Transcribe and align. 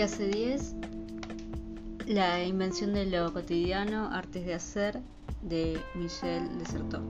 Clase 0.00 0.28
10. 0.28 0.76
La 2.06 2.42
invención 2.42 2.94
de 2.94 3.04
lo 3.04 3.30
cotidiano, 3.34 4.08
artes 4.10 4.46
de 4.46 4.54
hacer, 4.54 4.98
de 5.42 5.78
Michel 5.94 6.58
Desertot. 6.58 7.02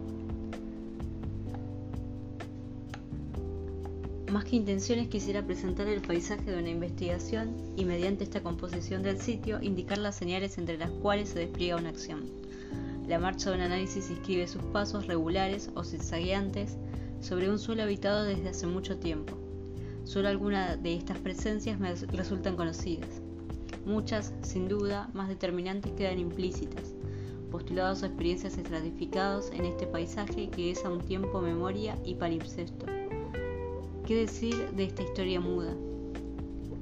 Más 4.33 4.45
que 4.45 4.57
intenciones 4.57 5.07
quisiera 5.07 5.47
presentar 5.47 5.87
el 5.87 6.01
paisaje 6.01 6.51
de 6.51 6.59
una 6.59 6.71
investigación 6.71 7.55
y 7.77 7.85
mediante 7.85 8.25
esta 8.25 8.43
composición 8.43 9.05
del 9.05 9.21
sitio 9.21 9.63
indicar 9.63 9.99
las 9.99 10.17
señales 10.17 10.59
entre 10.59 10.77
las 10.77 10.91
cuales 10.91 11.29
se 11.29 11.39
despliega 11.39 11.77
una 11.77 11.91
acción. 11.91 12.25
La 13.07 13.21
marcha 13.21 13.51
de 13.51 13.57
un 13.59 13.63
análisis 13.63 14.11
inscribe 14.11 14.49
sus 14.49 14.65
pasos 14.65 15.07
regulares 15.07 15.71
o 15.77 15.85
zigzagueantes 15.85 16.77
sobre 17.21 17.51
un 17.51 17.61
suelo 17.61 17.85
habitado 17.85 18.25
desde 18.25 18.49
hace 18.49 18.67
mucho 18.67 18.99
tiempo 18.99 19.40
Solo 20.11 20.27
algunas 20.27 20.83
de 20.83 20.95
estas 20.95 21.19
presencias 21.19 21.79
me 21.79 21.95
resultan 21.95 22.57
conocidas. 22.57 23.23
Muchas, 23.87 24.35
sin 24.43 24.67
duda, 24.67 25.09
más 25.15 25.29
determinantes 25.29 25.93
quedan 25.93 26.19
implícitas, 26.19 26.97
postulados 27.49 28.03
a 28.03 28.07
experiencias 28.07 28.59
estratificados 28.59 29.53
en 29.53 29.67
este 29.67 29.87
paisaje 29.87 30.51
que 30.51 30.73
es 30.73 30.85
a 30.85 30.91
un 30.91 30.99
tiempo 30.99 31.41
memoria 31.41 31.97
y 32.05 32.17
palimpsesto. 32.17 32.87
¿Qué 34.05 34.17
decir 34.17 34.73
de 34.73 34.83
esta 34.83 35.05
historia 35.05 35.39
muda? 35.39 35.77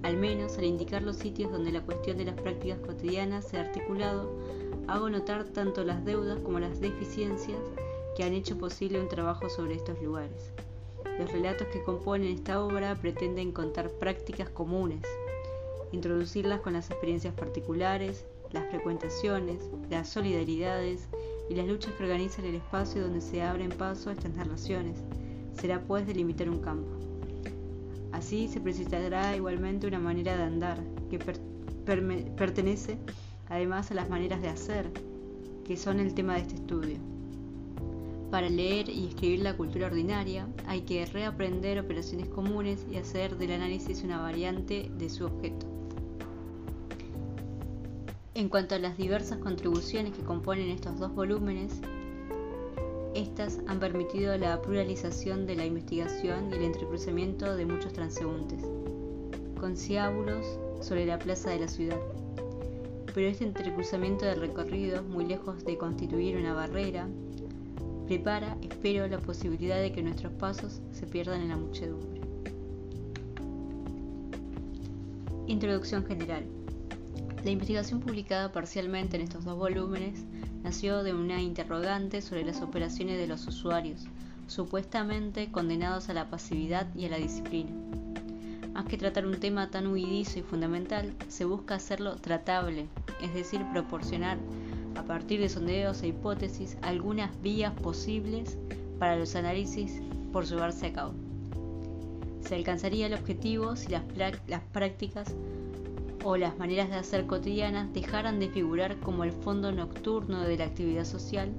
Al 0.05 0.17
menos 0.17 0.57
al 0.57 0.65
indicar 0.65 1.03
los 1.03 1.17
sitios 1.17 1.53
donde 1.53 1.71
la 1.71 1.83
cuestión 1.83 2.17
de 2.17 2.25
las 2.25 2.41
prácticas 2.41 2.79
cotidianas 2.79 3.47
se 3.47 3.59
ha 3.59 3.61
articulado, 3.61 4.39
hago 4.87 5.11
notar 5.11 5.45
tanto 5.45 5.85
las 5.85 6.03
deudas 6.03 6.41
como 6.41 6.61
las 6.61 6.81
deficiencias 6.81 7.61
que 8.17 8.25
han 8.25 8.33
hecho 8.33 8.57
posible 8.57 8.99
un 8.99 9.09
trabajo 9.11 9.51
sobre 9.51 9.75
estos 9.75 10.01
lugares. 10.01 10.51
Los 11.19 11.33
relatos 11.33 11.67
que 11.69 11.83
componen 11.83 12.29
esta 12.29 12.63
obra 12.63 12.95
pretenden 12.95 13.51
contar 13.51 13.91
prácticas 13.91 14.49
comunes, 14.51 15.03
introducirlas 15.91 16.61
con 16.61 16.75
las 16.75 16.91
experiencias 16.91 17.35
particulares, 17.35 18.25
las 18.53 18.69
frecuentaciones, 18.71 19.69
las 19.91 20.09
solidaridades 20.09 21.09
y 21.51 21.55
las 21.55 21.67
luchas 21.67 21.93
que 21.95 22.05
organizan 22.05 22.45
el 22.45 22.55
espacio 22.55 23.03
donde 23.03 23.21
se 23.21 23.43
abren 23.43 23.71
paso 23.71 24.11
a 24.11 24.13
estas 24.13 24.35
narraciones. 24.35 25.03
Será 25.61 25.81
pues 25.83 26.07
delimitar 26.07 26.49
un 26.49 26.61
campo. 26.61 26.89
Así 28.13 28.47
se 28.49 28.61
precisará 28.61 29.35
igualmente 29.37 29.87
una 29.87 29.99
manera 29.99 30.37
de 30.37 30.43
andar 30.45 30.79
que 31.11 31.19
pertenece 31.19 32.97
además 33.49 33.91
a 33.91 33.95
las 33.95 34.09
maneras 34.09 34.41
de 34.41 34.49
hacer, 34.49 34.91
que 35.65 35.77
son 35.77 36.01
el 36.01 36.15
tema 36.15 36.35
de 36.35 36.41
este 36.43 36.55
estudio. 36.55 37.18
Para 38.31 38.51
leer 38.51 38.91
y 38.91 39.07
escribir 39.07 39.41
la 39.41 39.57
cultura 39.57 39.87
ordinaria 39.87 40.47
hay 40.67 40.83
que 40.83 41.07
reaprender 41.07 41.79
operaciones 41.79 42.29
comunes 42.29 42.85
y 42.91 42.97
hacer 42.97 43.39
del 43.39 43.53
análisis 43.53 44.03
una 44.03 44.21
variante 44.21 44.91
de 44.99 45.09
su 45.09 45.25
objeto. 45.25 45.67
En 48.35 48.51
cuanto 48.51 48.75
a 48.75 48.79
las 48.79 48.99
diversas 48.99 49.39
contribuciones 49.39 50.13
que 50.13 50.23
componen 50.23 50.69
estos 50.69 50.99
dos 50.99 51.15
volúmenes, 51.15 51.73
estas 53.15 53.61
han 53.67 53.81
permitido 53.81 54.37
la 54.37 54.61
pluralización 54.61 55.47
de 55.47 55.57
la 55.57 55.65
investigación 55.65 56.51
y 56.51 56.57
el 56.57 56.63
entrecruzamiento 56.65 57.57
de 57.57 57.65
muchos 57.65 57.95
transeúntes, 57.95 58.63
conciábulos 59.59 60.47
sobre 60.81 61.07
la 61.07 61.19
plaza 61.19 61.51
de 61.51 61.61
la 61.61 61.69
ciudad. 61.69 61.99
Pero 63.15 63.27
este 63.27 63.45
entrecruzamiento 63.45 64.27
de 64.27 64.35
recorridos, 64.35 65.05
muy 65.05 65.25
lejos 65.25 65.65
de 65.65 65.79
constituir 65.79 66.37
una 66.37 66.53
barrera, 66.53 67.09
prepara, 68.09 68.57
espero, 68.63 69.07
la 69.07 69.19
posibilidad 69.19 69.79
de 69.79 69.93
que 69.93 70.03
nuestros 70.03 70.33
pasos 70.33 70.81
se 70.93 71.07
pierdan 71.07 71.43
en 71.43 71.51
la 71.51 71.59
muchedumbre. 71.59 72.23
Introducción 75.47 76.07
general. 76.07 76.47
La 77.45 77.51
investigación 77.51 78.01
publicada 78.01 78.51
parcialmente 78.51 79.17
en 79.17 79.23
estos 79.23 79.45
dos 79.45 79.59
volúmenes 79.59 80.25
nació 80.63 81.03
de 81.03 81.13
una 81.13 81.43
interrogante 81.43 82.23
sobre 82.23 82.47
las 82.47 82.63
operaciones 82.63 83.19
de 83.19 83.27
los 83.27 83.47
usuarios, 83.47 84.07
supuestamente 84.47 85.53
condenados 85.53 86.09
a 86.09 86.15
la 86.15 86.31
pasividad 86.31 86.87
y 86.95 87.05
a 87.05 87.11
la 87.11 87.19
disciplina. 87.19 87.71
Más 88.73 88.87
que 88.87 88.97
tratar 88.97 89.27
un 89.27 89.39
tema 89.39 89.71
tan 89.71 89.87
huidizo 89.87 90.39
y 90.39 90.43
fundamental, 90.43 91.13
se 91.29 91.45
busca 91.45 91.75
hacerlo 91.75 92.17
tratable, 92.17 92.87
es 93.21 93.35
decir, 93.35 93.61
proporcionar 93.71 94.39
a 94.99 95.05
partir 95.05 95.41
de 95.41 95.49
sondeos 95.49 96.03
e 96.03 96.09
hipótesis, 96.09 96.77
algunas 96.83 97.31
vías 97.41 97.73
posibles 97.73 98.59
para 98.99 99.17
los 99.17 99.37
análisis 99.37 100.03
por 100.33 100.45
llevarse 100.45 100.87
a 100.87 100.93
cabo. 100.93 101.15
Se 102.41 102.57
alcanzaría 102.57 103.07
el 103.07 103.15
objetivo 103.15 103.77
si 103.77 103.89
las, 103.91 104.03
prácticas 104.73 105.35
o 106.25 106.37
las 106.37 106.59
maneras 106.59 106.89
de 106.91 106.97
hacer 106.97 107.27
cotidianas 107.27 107.93
dejaran 107.93 108.41
de 108.41 108.49
figurar 108.49 108.97
como 108.99 109.23
el 109.23 109.31
fondo 109.31 109.71
nocturno 109.71 110.43
de 110.43 110.57
la 110.57 110.65
actividad 110.65 111.05
social 111.05 111.51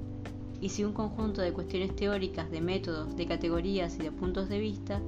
y 0.60 0.68
si 0.68 0.84
un 0.84 0.92
conjunto 0.92 1.40
de 1.40 1.52
cuestiones 1.54 1.96
teóricas, 1.96 2.50
de 2.50 2.60
métodos, 2.60 3.16
de 3.16 3.26
categorías 3.26 3.96
y 3.96 4.02
de 4.02 4.12
puntos 4.12 4.50
de 4.50 4.58
vista, 4.58 5.00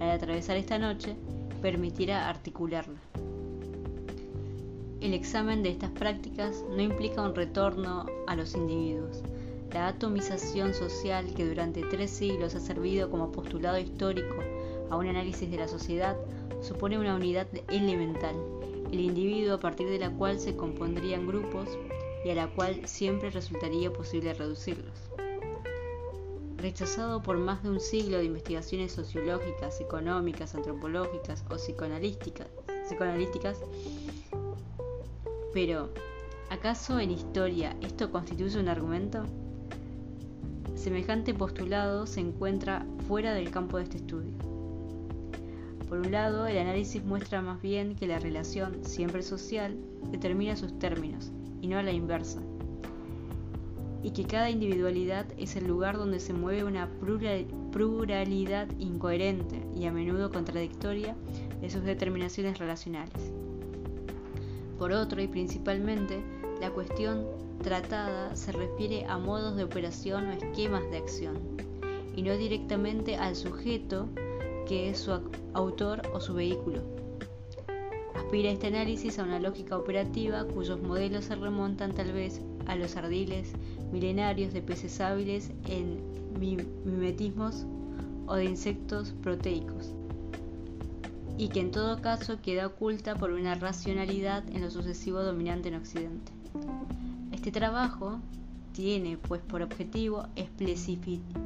al 0.00 0.10
atravesar 0.10 0.56
esta 0.56 0.78
noche, 0.78 1.14
permitiera 1.62 2.28
articularla. 2.28 2.98
El 5.00 5.12
examen 5.12 5.62
de 5.62 5.68
estas 5.70 5.90
prácticas 5.90 6.64
no 6.70 6.80
implica 6.80 7.20
un 7.20 7.34
retorno 7.34 8.06
a 8.26 8.34
los 8.34 8.54
individuos. 8.54 9.22
La 9.72 9.88
atomización 9.88 10.72
social 10.72 11.34
que 11.34 11.46
durante 11.46 11.82
tres 11.82 12.10
siglos 12.10 12.54
ha 12.54 12.60
servido 12.60 13.10
como 13.10 13.30
postulado 13.30 13.78
histórico 13.78 14.36
a 14.88 14.96
un 14.96 15.06
análisis 15.06 15.50
de 15.50 15.58
la 15.58 15.68
sociedad 15.68 16.16
supone 16.62 16.98
una 16.98 17.14
unidad 17.14 17.46
elemental, 17.68 18.34
el 18.90 19.00
individuo 19.00 19.56
a 19.56 19.60
partir 19.60 19.88
de 19.90 19.98
la 19.98 20.10
cual 20.10 20.40
se 20.40 20.56
compondrían 20.56 21.26
grupos 21.26 21.68
y 22.24 22.30
a 22.30 22.34
la 22.34 22.48
cual 22.48 22.86
siempre 22.86 23.30
resultaría 23.30 23.92
posible 23.92 24.32
reducirlos. 24.32 24.94
Rechazado 26.56 27.22
por 27.22 27.36
más 27.36 27.62
de 27.62 27.68
un 27.68 27.80
siglo 27.80 28.16
de 28.16 28.24
investigaciones 28.24 28.92
sociológicas, 28.92 29.78
económicas, 29.80 30.54
antropológicas 30.54 31.44
o 31.50 31.56
psicoanalísticas, 31.56 32.48
psicoanalísticas 32.86 33.60
pero, 35.56 35.88
¿acaso 36.50 37.00
en 37.00 37.10
historia 37.10 37.74
esto 37.80 38.12
constituye 38.12 38.60
un 38.60 38.68
argumento? 38.68 39.24
Semejante 40.74 41.32
postulado 41.32 42.06
se 42.06 42.20
encuentra 42.20 42.84
fuera 43.08 43.32
del 43.32 43.50
campo 43.50 43.78
de 43.78 43.84
este 43.84 43.96
estudio. 43.96 44.34
Por 45.88 46.00
un 46.00 46.12
lado, 46.12 46.46
el 46.46 46.58
análisis 46.58 47.02
muestra 47.02 47.40
más 47.40 47.62
bien 47.62 47.96
que 47.96 48.06
la 48.06 48.18
relación, 48.18 48.84
siempre 48.84 49.22
social, 49.22 49.78
determina 50.10 50.56
sus 50.56 50.78
términos, 50.78 51.32
y 51.62 51.68
no 51.68 51.78
a 51.78 51.82
la 51.82 51.92
inversa, 51.92 52.42
y 54.02 54.10
que 54.10 54.24
cada 54.24 54.50
individualidad 54.50 55.24
es 55.38 55.56
el 55.56 55.66
lugar 55.66 55.96
donde 55.96 56.20
se 56.20 56.34
mueve 56.34 56.64
una 56.64 56.90
pluralidad 57.72 58.68
incoherente 58.78 59.62
y 59.74 59.86
a 59.86 59.90
menudo 59.90 60.30
contradictoria 60.30 61.16
de 61.62 61.70
sus 61.70 61.82
determinaciones 61.82 62.58
relacionales. 62.58 63.32
Por 64.78 64.92
otro 64.92 65.22
y 65.22 65.26
principalmente, 65.26 66.22
la 66.60 66.70
cuestión 66.70 67.26
tratada 67.62 68.36
se 68.36 68.52
refiere 68.52 69.04
a 69.06 69.18
modos 69.18 69.56
de 69.56 69.64
operación 69.64 70.26
o 70.26 70.32
esquemas 70.32 70.90
de 70.90 70.98
acción, 70.98 71.38
y 72.14 72.22
no 72.22 72.36
directamente 72.36 73.16
al 73.16 73.36
sujeto 73.36 74.08
que 74.66 74.90
es 74.90 74.98
su 74.98 75.18
autor 75.54 76.02
o 76.12 76.20
su 76.20 76.34
vehículo. 76.34 76.80
Aspira 78.14 78.50
este 78.50 78.66
análisis 78.66 79.18
a 79.18 79.24
una 79.24 79.38
lógica 79.38 79.78
operativa 79.78 80.44
cuyos 80.44 80.80
modelos 80.82 81.26
se 81.26 81.36
remontan 81.36 81.94
tal 81.94 82.12
vez 82.12 82.40
a 82.66 82.74
los 82.74 82.96
ardiles 82.96 83.52
milenarios 83.92 84.52
de 84.52 84.62
peces 84.62 85.00
hábiles 85.00 85.52
en 85.68 86.00
mimetismos 86.84 87.66
o 88.26 88.34
de 88.34 88.44
insectos 88.44 89.14
proteicos 89.22 89.94
y 91.38 91.48
que 91.48 91.60
en 91.60 91.70
todo 91.70 92.00
caso 92.00 92.40
queda 92.40 92.66
oculta 92.66 93.14
por 93.14 93.30
una 93.30 93.54
racionalidad 93.54 94.44
en 94.50 94.62
lo 94.62 94.70
sucesivo 94.70 95.22
dominante 95.22 95.68
en 95.68 95.74
Occidente. 95.74 96.32
Este 97.32 97.50
trabajo 97.50 98.20
tiene 98.72 99.18
pues 99.18 99.40
por 99.42 99.62
objetivo 99.62 100.26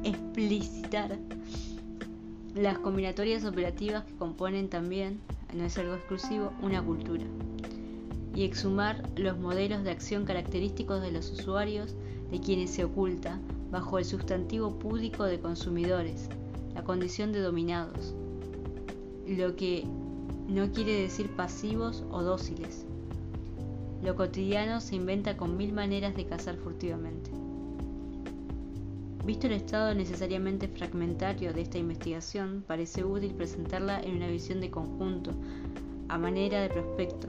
explicitar 0.03 1.17
las 2.55 2.79
combinatorias 2.79 3.45
operativas 3.45 4.03
que 4.05 4.15
componen 4.15 4.69
también, 4.69 5.19
no 5.53 5.63
es 5.65 5.77
algo 5.77 5.95
exclusivo, 5.95 6.51
una 6.61 6.81
cultura, 6.83 7.23
y 8.35 8.43
exhumar 8.43 9.09
los 9.17 9.37
modelos 9.37 9.83
de 9.83 9.91
acción 9.91 10.25
característicos 10.25 11.01
de 11.01 11.11
los 11.11 11.29
usuarios 11.31 11.95
de 12.29 12.39
quienes 12.39 12.71
se 12.71 12.83
oculta 12.83 13.39
bajo 13.71 13.99
el 13.99 14.05
sustantivo 14.05 14.77
púdico 14.79 15.23
de 15.23 15.39
consumidores, 15.39 16.29
la 16.73 16.83
condición 16.83 17.31
de 17.31 17.39
dominados, 17.39 18.13
lo 19.37 19.55
que 19.55 19.85
no 20.47 20.71
quiere 20.71 21.01
decir 21.01 21.29
pasivos 21.29 22.03
o 22.11 22.21
dóciles. 22.21 22.85
Lo 24.03 24.15
cotidiano 24.15 24.81
se 24.81 24.95
inventa 24.95 25.37
con 25.37 25.57
mil 25.57 25.73
maneras 25.73 26.15
de 26.15 26.25
cazar 26.25 26.57
furtivamente. 26.57 27.31
Visto 29.23 29.45
el 29.45 29.53
estado 29.53 29.93
necesariamente 29.93 30.67
fragmentario 30.67 31.53
de 31.53 31.61
esta 31.61 31.77
investigación, 31.77 32.63
parece 32.65 33.03
útil 33.03 33.35
presentarla 33.35 34.01
en 34.01 34.15
una 34.15 34.27
visión 34.27 34.59
de 34.59 34.71
conjunto, 34.71 35.31
a 36.09 36.17
manera 36.17 36.61
de 36.61 36.69
prospecto. 36.69 37.27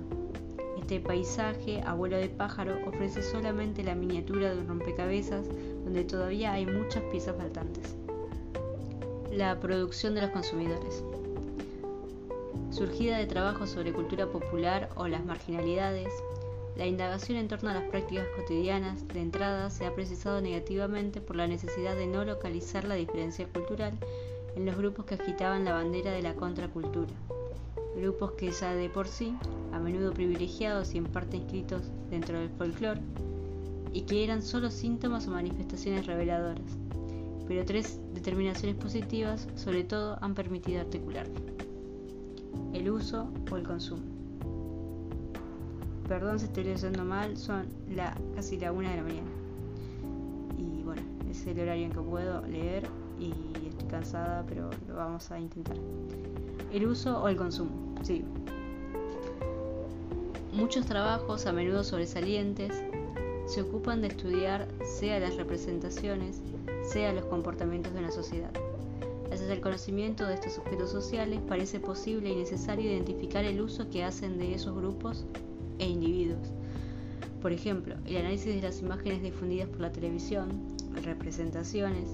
Este 0.78 0.98
paisaje, 1.00 1.82
abuelo 1.82 2.16
de 2.16 2.30
pájaro, 2.30 2.78
ofrece 2.86 3.22
solamente 3.22 3.84
la 3.84 3.94
miniatura 3.94 4.54
de 4.54 4.60
un 4.60 4.68
rompecabezas 4.68 5.46
donde 5.84 6.04
todavía 6.04 6.52
hay 6.52 6.64
muchas 6.64 7.02
piezas 7.04 7.36
faltantes. 7.36 7.94
La 9.30 9.60
producción 9.60 10.14
de 10.14 10.22
los 10.22 10.30
consumidores. 10.30 11.04
Surgida 12.72 13.18
de 13.18 13.26
trabajos 13.26 13.68
sobre 13.68 13.92
cultura 13.92 14.26
popular 14.26 14.88
o 14.96 15.06
las 15.06 15.22
marginalidades, 15.26 16.08
la 16.74 16.86
indagación 16.86 17.36
en 17.36 17.46
torno 17.46 17.68
a 17.68 17.74
las 17.74 17.90
prácticas 17.90 18.26
cotidianas 18.34 19.06
de 19.08 19.20
entrada 19.20 19.68
se 19.68 19.84
ha 19.84 19.94
precisado 19.94 20.40
negativamente 20.40 21.20
por 21.20 21.36
la 21.36 21.46
necesidad 21.46 21.94
de 21.94 22.06
no 22.06 22.24
localizar 22.24 22.84
la 22.84 22.94
diferencia 22.94 23.46
cultural 23.46 23.92
en 24.56 24.64
los 24.64 24.74
grupos 24.78 25.04
que 25.04 25.16
agitaban 25.16 25.66
la 25.66 25.74
bandera 25.74 26.12
de 26.12 26.22
la 26.22 26.34
contracultura, 26.34 27.12
grupos 27.94 28.32
que 28.32 28.50
ya 28.50 28.74
de 28.74 28.88
por 28.88 29.06
sí, 29.06 29.36
a 29.70 29.78
menudo 29.78 30.14
privilegiados 30.14 30.94
y 30.94 30.98
en 30.98 31.04
parte 31.04 31.36
inscritos 31.36 31.82
dentro 32.08 32.40
del 32.40 32.48
folclore, 32.48 33.02
y 33.92 34.00
que 34.02 34.24
eran 34.24 34.40
solo 34.40 34.70
síntomas 34.70 35.28
o 35.28 35.30
manifestaciones 35.30 36.06
reveladoras, 36.06 36.78
pero 37.46 37.66
tres 37.66 38.00
determinaciones 38.14 38.76
positivas 38.76 39.46
sobre 39.56 39.84
todo 39.84 40.16
han 40.22 40.34
permitido 40.34 40.80
articularlo. 40.80 41.61
El 42.72 42.90
uso 42.90 43.28
o 43.50 43.56
el 43.56 43.62
consumo. 43.62 44.02
Perdón 46.08 46.38
si 46.38 46.46
estoy 46.46 46.64
leyendo 46.64 47.04
mal, 47.04 47.36
son 47.36 47.66
la, 47.88 48.14
casi 48.34 48.58
la 48.58 48.72
una 48.72 48.90
de 48.90 48.96
la 48.96 49.02
mañana. 49.02 49.30
Y 50.58 50.82
bueno, 50.82 51.02
es 51.30 51.46
el 51.46 51.60
horario 51.60 51.86
en 51.86 51.92
que 51.92 52.00
puedo 52.00 52.42
leer 52.46 52.86
y 53.18 53.32
estoy 53.68 53.88
cansada, 53.88 54.44
pero 54.48 54.70
lo 54.88 54.96
vamos 54.96 55.30
a 55.30 55.38
intentar. 55.38 55.76
El 56.72 56.86
uso 56.86 57.22
o 57.22 57.28
el 57.28 57.36
consumo, 57.36 57.70
sí. 58.02 58.24
Muchos 60.52 60.84
trabajos, 60.84 61.46
a 61.46 61.52
menudo 61.52 61.82
sobresalientes, 61.82 62.82
se 63.46 63.62
ocupan 63.62 64.02
de 64.02 64.08
estudiar 64.08 64.68
sea 64.84 65.18
las 65.18 65.36
representaciones, 65.36 66.42
sea 66.84 67.12
los 67.12 67.24
comportamientos 67.26 67.92
de 67.94 68.00
una 68.00 68.10
sociedad. 68.10 68.50
Gracias 69.42 69.58
al 69.58 69.64
conocimiento 69.64 70.24
de 70.24 70.34
estos 70.34 70.58
objetos 70.58 70.92
sociales, 70.92 71.40
parece 71.48 71.80
posible 71.80 72.30
y 72.30 72.36
necesario 72.36 72.92
identificar 72.92 73.44
el 73.44 73.60
uso 73.60 73.90
que 73.90 74.04
hacen 74.04 74.38
de 74.38 74.54
esos 74.54 74.72
grupos 74.72 75.24
e 75.80 75.88
individuos. 75.88 76.52
Por 77.40 77.50
ejemplo, 77.50 77.96
el 78.06 78.18
análisis 78.18 78.54
de 78.54 78.62
las 78.62 78.80
imágenes 78.80 79.20
difundidas 79.20 79.68
por 79.68 79.80
la 79.80 79.90
televisión, 79.90 80.76
representaciones 81.02 82.08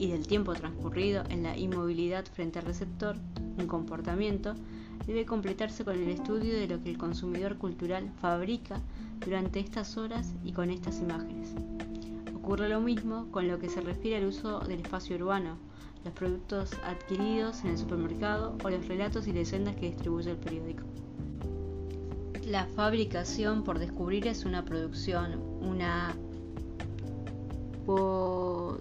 y 0.00 0.08
del 0.08 0.26
tiempo 0.26 0.52
transcurrido 0.54 1.22
en 1.28 1.44
la 1.44 1.56
inmovilidad 1.56 2.24
frente 2.24 2.58
al 2.58 2.64
receptor, 2.64 3.14
un 3.56 3.68
comportamiento, 3.68 4.54
debe 5.06 5.24
completarse 5.24 5.84
con 5.84 5.94
el 5.94 6.08
estudio 6.08 6.54
de 6.54 6.66
lo 6.66 6.82
que 6.82 6.90
el 6.90 6.98
consumidor 6.98 7.56
cultural 7.56 8.10
fabrica 8.20 8.80
durante 9.24 9.60
estas 9.60 9.96
horas 9.96 10.34
y 10.42 10.50
con 10.50 10.70
estas 10.70 10.98
imágenes. 10.98 11.54
Ocurre 12.34 12.68
lo 12.68 12.80
mismo 12.80 13.30
con 13.30 13.46
lo 13.46 13.60
que 13.60 13.68
se 13.68 13.80
refiere 13.80 14.16
al 14.16 14.26
uso 14.26 14.58
del 14.58 14.80
espacio 14.80 15.14
urbano, 15.14 15.56
los 16.04 16.14
productos 16.14 16.70
adquiridos 16.84 17.62
en 17.64 17.70
el 17.70 17.78
supermercado 17.78 18.56
o 18.64 18.70
los 18.70 18.86
relatos 18.88 19.26
y 19.26 19.32
leyendas 19.32 19.76
que 19.76 19.90
distribuye 19.90 20.30
el 20.30 20.36
periódico. 20.36 20.82
La 22.46 22.66
fabricación 22.66 23.62
por 23.62 23.78
descubrir 23.78 24.26
es 24.26 24.44
una 24.44 24.64
producción, 24.64 25.40
una 25.60 26.14
po, 27.86 28.80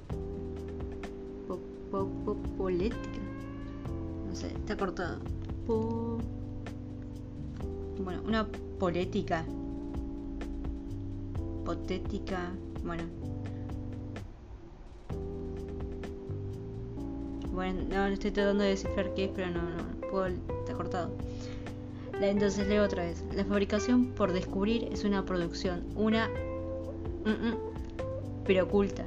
polética. 2.58 3.20
No 4.28 4.36
sé, 4.36 4.48
está 4.48 4.76
cortado. 4.78 5.20
bueno, 8.04 8.22
una 8.26 8.48
polética. 8.80 9.46
Potética. 11.66 12.52
Bueno. 12.84 13.04
Bueno, 17.52 17.82
no, 17.90 18.08
estoy 18.08 18.32
tratando 18.32 18.64
de 18.64 18.70
descifrar 18.70 19.14
qué 19.14 19.26
es, 19.26 19.32
pero 19.36 19.50
no, 19.50 19.62
puedo, 20.10 20.28
está 20.28 20.74
cortado. 20.74 21.12
Entonces 22.22 22.68
leo 22.68 22.84
otra 22.84 23.04
vez. 23.04 23.24
La 23.34 23.44
fabricación 23.44 24.08
por 24.08 24.32
descubrir 24.32 24.88
es 24.92 25.04
una 25.04 25.26
producción, 25.26 25.84
una... 25.96 26.30
pero 28.46 28.64
oculta, 28.64 29.06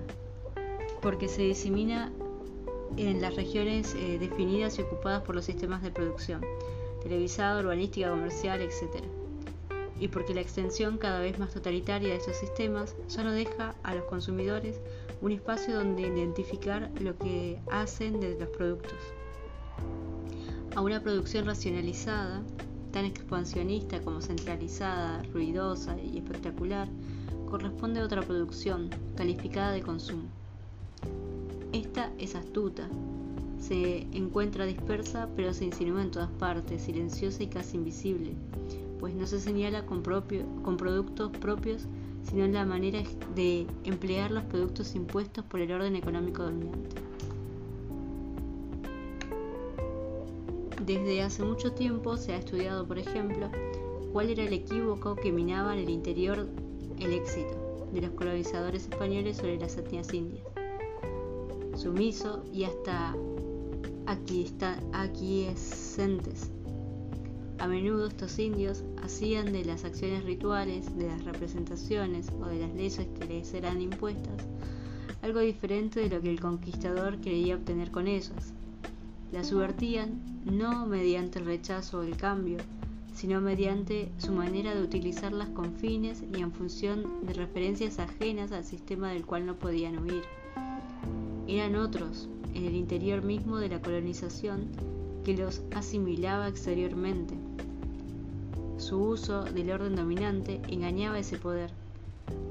porque 1.01 1.29
se 1.29 1.43
disemina 1.43 2.13
en 2.97 3.21
las 3.21 3.35
regiones 3.35 3.95
eh, 3.95 4.19
definidas 4.19 4.79
y 4.79 4.83
ocupadas 4.83 5.23
por 5.23 5.35
los 5.35 5.45
sistemas 5.45 5.83
de 5.83 5.91
producción, 5.91 6.45
televisado, 7.03 7.61
urbanística, 7.61 8.11
comercial, 8.11 8.61
etc. 8.61 9.05
Y 9.99 10.09
porque 10.09 10.35
la 10.35 10.41
extensión 10.41 10.99
cada 10.99 11.21
vez 11.21 11.39
más 11.39 11.53
totalitaria 11.53 12.11
de 12.11 12.17
estos 12.17 12.37
sistemas 12.37 12.95
ya 13.09 13.23
no 13.25 13.33
deja 13.33 13.75
a 13.83 13.95
los 13.95 14.05
consumidores 14.05 14.81
un 15.25 15.33
espacio 15.33 15.77
donde 15.77 16.03
identificar 16.03 16.91
lo 17.01 17.17
que 17.17 17.59
hacen 17.71 18.21
de 18.21 18.39
los 18.39 18.49
productos. 18.51 18.99
A 20.77 20.83
una 20.83 21.03
producción 21.03 21.47
racionalizada 21.47 22.43
tan 22.93 23.07
expansionista 23.07 24.03
como 24.03 24.21
centralizada, 24.21 25.23
ruidosa 25.33 25.97
y 25.99 26.19
espectacular, 26.19 26.89
corresponde 27.49 28.01
a 28.01 28.05
otra 28.05 28.21
producción, 28.21 28.91
calificada 29.17 29.73
de 29.73 29.81
consumo. 29.81 30.25
Esta 31.73 32.13
es 32.19 32.35
astuta, 32.35 32.87
se 33.59 34.03
encuentra 34.13 34.67
dispersa 34.67 35.31
pero 35.37 35.55
se 35.55 35.65
insinúa 35.65 36.03
en 36.03 36.11
todas 36.11 36.31
partes, 36.33 36.83
silenciosa 36.83 37.43
y 37.43 37.47
casi 37.47 37.79
invisible, 37.79 38.35
pues 39.01 39.15
no 39.15 39.27
se 39.27 39.41
señala 39.41 39.87
con, 39.87 40.03
con 40.03 40.77
productos 40.77 41.31
propios, 41.39 41.89
sino 42.25 42.45
en 42.45 42.55
la 42.55 42.65
manera 42.65 43.03
de 43.35 43.67
emplear 43.85 44.31
los 44.31 44.45
productos 44.45 44.95
impuestos 44.95 45.45
por 45.45 45.61
el 45.61 45.73
orden 45.73 45.97
económico 45.97 46.43
dominante. 46.43 46.97
Desde 50.85 51.23
hace 51.23 51.43
mucho 51.43 51.73
tiempo 51.73 52.17
se 52.17 52.35
ha 52.35 52.37
estudiado, 52.37 52.87
por 52.87 52.99
ejemplo, 52.99 53.49
cuál 54.13 54.31
era 54.31 54.43
el 54.43 54.53
equívoco 54.53 55.17
que 55.17 55.33
minaba 55.33 55.73
en 55.73 55.81
el 55.81 55.91
interior 55.91 56.47
el 56.99 57.13
éxito 57.13 57.89
de 57.93 58.03
los 58.03 58.11
colonizadores 58.11 58.83
españoles 58.83 59.39
sobre 59.39 59.59
las 59.59 59.77
etnias 59.77 60.13
indias. 60.13 60.47
Sumiso 61.77 62.45
y 62.53 62.65
hasta 62.65 63.17
aquí 64.07 64.53
aquiescentes. 64.93 66.54
A 67.59 67.67
menudo 67.67 68.07
estos 68.07 68.39
indios 68.39 68.85
hacían 69.03 69.53
de 69.53 69.65
las 69.65 69.85
acciones 69.85 70.25
rituales, 70.25 70.97
de 70.97 71.07
las 71.09 71.25
representaciones 71.25 72.29
o 72.41 72.47
de 72.47 72.61
las 72.61 72.75
leyes 72.75 73.07
que 73.19 73.27
les 73.27 73.55
eran 73.55 73.81
impuestas 73.81 74.47
algo 75.23 75.41
diferente 75.41 76.01
de 76.01 76.11
lo 76.11 76.21
que 76.21 76.31
el 76.31 76.39
conquistador 76.39 77.19
quería 77.19 77.55
obtener 77.55 77.91
con 77.91 78.09
ellas 78.09 78.53
la 79.35 79.43
subvertían 79.43 80.21
no 80.45 80.87
mediante 80.87 81.41
el 81.41 81.47
rechazo 81.47 81.99
o 81.99 82.03
el 82.03 82.17
cambio, 82.17 82.59
sino 83.15 83.41
mediante 83.41 84.13
su 84.19 84.31
manera 84.33 84.77
de 84.77 84.83
utilizarlas 84.83 85.49
con 85.49 85.75
fines 85.75 86.23
y 86.37 86.41
en 86.41 86.53
función 86.53 87.27
de 87.27 87.33
referencias 87.33 87.99
ajenas 87.99 88.53
al 88.53 88.65
sistema 88.65 89.11
del 89.11 89.27
cual 89.27 89.45
no 89.45 89.57
podían 89.57 89.99
huir. 89.99 90.23
Eran 91.49 91.75
otros, 91.75 92.29
en 92.55 92.65
el 92.65 92.77
interior 92.77 93.25
mismo 93.25 93.59
de 93.59 93.71
la 93.71 93.83
colonización, 93.83 94.69
que 95.25 95.37
los 95.37 95.63
asimilaba 95.75 96.49
exteriormente. 96.49 97.35
Su 98.77 99.01
uso 99.01 99.45
del 99.45 99.71
orden 99.71 99.97
dominante 99.97 100.61
engañaba 100.69 101.19
ese 101.19 101.39
poder, 101.39 101.71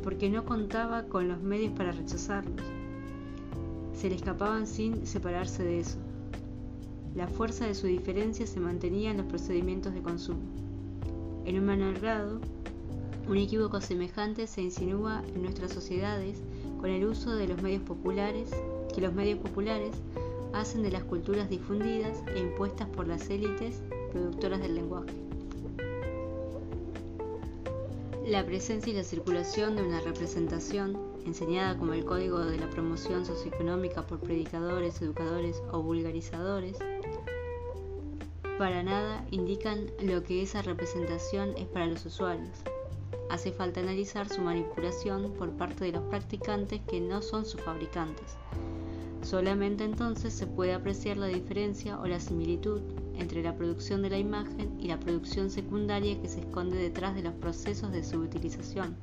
porque 0.03 0.29
no 0.29 0.45
contaba 0.45 1.03
con 1.03 1.27
los 1.27 1.41
medios 1.41 1.71
para 1.73 1.91
rechazarlos. 1.91 2.65
Se 3.93 4.09
le 4.09 4.15
escapaban 4.15 4.67
sin 4.67 5.05
separarse 5.05 5.63
de 5.63 5.79
eso 5.79 5.97
la 7.15 7.27
fuerza 7.27 7.67
de 7.67 7.75
su 7.75 7.85
diferencia 7.85 8.47
se 8.47 8.59
mantenía 8.59 9.11
en 9.11 9.17
los 9.17 9.27
procedimientos 9.27 9.93
de 9.93 10.01
consumo. 10.01 10.41
En 11.45 11.59
un 11.59 11.65
menor 11.65 11.99
grado, 11.99 12.39
un 13.27 13.37
equívoco 13.37 13.81
semejante 13.81 14.47
se 14.47 14.61
insinúa 14.61 15.23
en 15.35 15.43
nuestras 15.43 15.71
sociedades 15.71 16.41
con 16.79 16.89
el 16.89 17.05
uso 17.05 17.35
de 17.35 17.47
los 17.47 17.61
medios 17.61 17.83
populares, 17.83 18.49
que 18.93 19.01
los 19.01 19.13
medios 19.13 19.37
populares 19.39 19.91
hacen 20.53 20.83
de 20.83 20.91
las 20.91 21.03
culturas 21.03 21.49
difundidas 21.49 22.23
e 22.33 22.39
impuestas 22.39 22.87
por 22.89 23.07
las 23.07 23.29
élites 23.29 23.81
productoras 24.11 24.61
del 24.61 24.75
lenguaje. 24.75 25.13
La 28.25 28.45
presencia 28.45 28.93
y 28.93 28.95
la 28.95 29.03
circulación 29.03 29.75
de 29.75 29.83
una 29.83 29.99
representación, 29.99 30.97
enseñada 31.25 31.77
como 31.77 31.93
el 31.93 32.05
código 32.05 32.39
de 32.39 32.57
la 32.57 32.69
promoción 32.69 33.25
socioeconómica 33.25 34.07
por 34.07 34.19
predicadores, 34.19 35.01
educadores 35.01 35.61
o 35.71 35.81
vulgarizadores, 35.81 36.77
para 38.57 38.83
nada 38.83 39.25
indican 39.31 39.87
lo 40.01 40.23
que 40.23 40.41
esa 40.41 40.61
representación 40.61 41.57
es 41.57 41.65
para 41.67 41.87
los 41.87 42.05
usuarios. 42.05 42.59
Hace 43.29 43.51
falta 43.51 43.79
analizar 43.79 44.29
su 44.29 44.41
manipulación 44.41 45.33
por 45.33 45.49
parte 45.51 45.85
de 45.85 45.91
los 45.91 46.03
practicantes 46.03 46.81
que 46.87 47.01
no 47.01 47.21
son 47.21 47.45
sus 47.45 47.59
fabricantes. 47.61 48.37
Solamente 49.23 49.85
entonces 49.85 50.33
se 50.33 50.47
puede 50.47 50.73
apreciar 50.73 51.15
la 51.15 51.27
diferencia 51.27 51.97
o 51.99 52.05
la 52.05 52.19
similitud 52.19 52.81
entre 53.17 53.41
la 53.41 53.55
producción 53.55 54.01
de 54.01 54.09
la 54.09 54.17
imagen 54.17 54.77
y 54.81 54.87
la 54.87 54.99
producción 54.99 55.49
secundaria 55.49 56.21
que 56.21 56.27
se 56.27 56.41
esconde 56.41 56.77
detrás 56.77 57.15
de 57.15 57.23
los 57.23 57.33
procesos 57.35 57.93
de 57.93 58.03
su 58.03 58.19
utilización. 58.19 58.95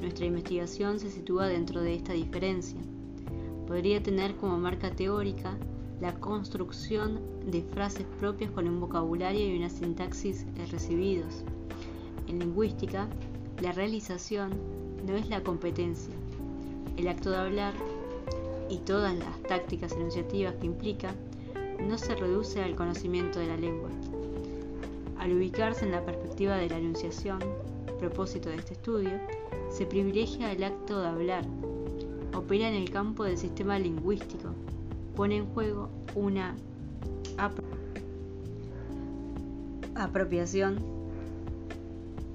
Nuestra 0.00 0.26
investigación 0.26 0.98
se 0.98 1.10
sitúa 1.10 1.46
dentro 1.46 1.80
de 1.80 1.94
esta 1.94 2.12
diferencia. 2.12 2.80
Podría 3.68 4.02
tener 4.02 4.34
como 4.34 4.58
marca 4.58 4.90
teórica 4.90 5.56
la 6.00 6.14
construcción 6.14 7.20
de 7.46 7.62
frases 7.62 8.06
propias 8.18 8.50
con 8.50 8.66
un 8.66 8.80
vocabulario 8.80 9.48
y 9.48 9.56
una 9.56 9.70
sintaxis 9.70 10.44
recibidos. 10.72 11.44
En 12.26 12.40
lingüística, 12.40 13.08
la 13.62 13.70
realización 13.70 14.50
no 15.06 15.14
es 15.14 15.28
la 15.28 15.42
competencia. 15.42 16.14
El 16.96 17.06
acto 17.06 17.30
de 17.30 17.36
hablar 17.36 17.74
y 18.68 18.78
todas 18.78 19.16
las 19.16 19.42
tácticas 19.42 19.92
enunciativas 19.92 20.54
que 20.54 20.66
implica 20.66 21.14
no 21.86 21.96
se 21.98 22.14
reduce 22.14 22.62
al 22.62 22.74
conocimiento 22.74 23.38
de 23.38 23.46
la 23.46 23.56
lengua. 23.56 23.90
Al 25.18 25.32
ubicarse 25.32 25.84
en 25.84 25.92
la 25.92 26.04
perspectiva 26.04 26.56
de 26.56 26.68
la 26.68 26.78
enunciación, 26.78 27.38
propósito 27.98 28.48
de 28.48 28.56
este 28.56 28.74
estudio, 28.74 29.10
se 29.70 29.86
privilegia 29.86 30.52
el 30.52 30.62
acto 30.64 31.00
de 31.00 31.08
hablar, 31.08 31.44
opera 32.34 32.68
en 32.68 32.74
el 32.74 32.90
campo 32.90 33.24
del 33.24 33.36
sistema 33.36 33.78
lingüístico, 33.78 34.50
pone 35.16 35.36
en 35.36 35.46
juego 35.46 35.88
una 36.14 36.54
apropiación 39.94 40.97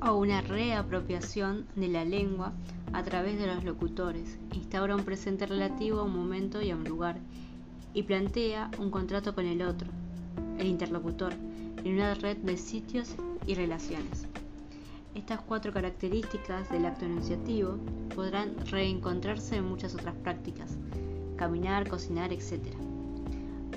o 0.05 0.15
una 0.15 0.41
reapropiación 0.41 1.65
de 1.75 1.87
la 1.87 2.03
lengua 2.03 2.51
a 2.91 3.03
través 3.03 3.39
de 3.39 3.47
los 3.47 3.63
locutores, 3.63 4.37
instaura 4.53 4.95
un 4.95 5.05
presente 5.05 5.45
relativo 5.45 5.99
a 5.99 6.03
un 6.03 6.15
momento 6.15 6.61
y 6.61 6.71
a 6.71 6.75
un 6.75 6.83
lugar, 6.83 7.17
y 7.93 8.03
plantea 8.03 8.69
un 8.79 8.91
contrato 8.91 9.33
con 9.33 9.45
el 9.45 9.61
otro, 9.61 9.87
el 10.57 10.67
interlocutor, 10.67 11.33
en 11.83 11.93
una 11.93 12.13
red 12.15 12.37
de 12.37 12.57
sitios 12.57 13.15
y 13.47 13.55
relaciones. 13.55 14.25
Estas 15.15 15.41
cuatro 15.41 15.71
características 15.71 16.69
del 16.69 16.85
acto 16.85 17.05
enunciativo 17.05 17.77
podrán 18.15 18.55
reencontrarse 18.67 19.57
en 19.57 19.65
muchas 19.65 19.93
otras 19.93 20.15
prácticas, 20.15 20.77
caminar, 21.37 21.87
cocinar, 21.87 22.33
etc. 22.33 22.61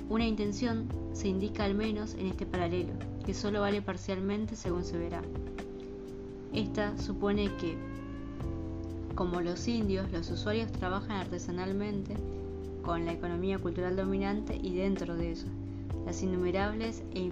Una 0.08 0.26
intención 0.26 0.88
se 1.12 1.28
indica 1.28 1.64
al 1.64 1.74
menos 1.74 2.14
en 2.14 2.26
este 2.26 2.46
paralelo, 2.46 2.94
que 3.24 3.34
solo 3.34 3.60
vale 3.60 3.82
parcialmente 3.82 4.56
según 4.56 4.84
se 4.84 4.96
verá. 4.98 5.22
Esta 6.56 6.96
supone 6.96 7.54
que, 7.56 7.76
como 9.14 9.42
los 9.42 9.68
indios, 9.68 10.10
los 10.10 10.30
usuarios 10.30 10.72
trabajan 10.72 11.18
artesanalmente 11.18 12.16
con 12.82 13.04
la 13.04 13.12
economía 13.12 13.58
cultural 13.58 13.94
dominante 13.94 14.58
y 14.62 14.74
dentro 14.74 15.16
de 15.16 15.32
eso, 15.32 15.48
las 16.06 16.22
innumerables 16.22 17.02
e 17.14 17.30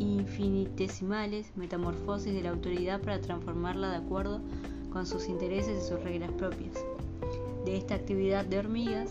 infinitesimales 0.00 1.52
metamorfosis 1.54 2.34
de 2.34 2.42
la 2.42 2.50
autoridad 2.50 3.00
para 3.00 3.20
transformarla 3.20 3.90
de 3.90 3.98
acuerdo 3.98 4.40
con 4.92 5.06
sus 5.06 5.28
intereses 5.28 5.84
y 5.84 5.88
sus 5.88 6.02
reglas 6.02 6.32
propias. 6.32 6.74
De 7.64 7.76
esta 7.76 7.94
actividad 7.94 8.44
de 8.44 8.58
hormigas 8.58 9.08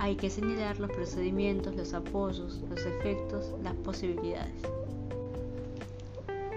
hay 0.00 0.16
que 0.16 0.28
señalar 0.28 0.80
los 0.80 0.90
procedimientos, 0.90 1.76
los 1.76 1.94
apoyos, 1.94 2.64
los 2.68 2.80
efectos, 2.84 3.54
las 3.62 3.74
posibilidades. 3.76 4.75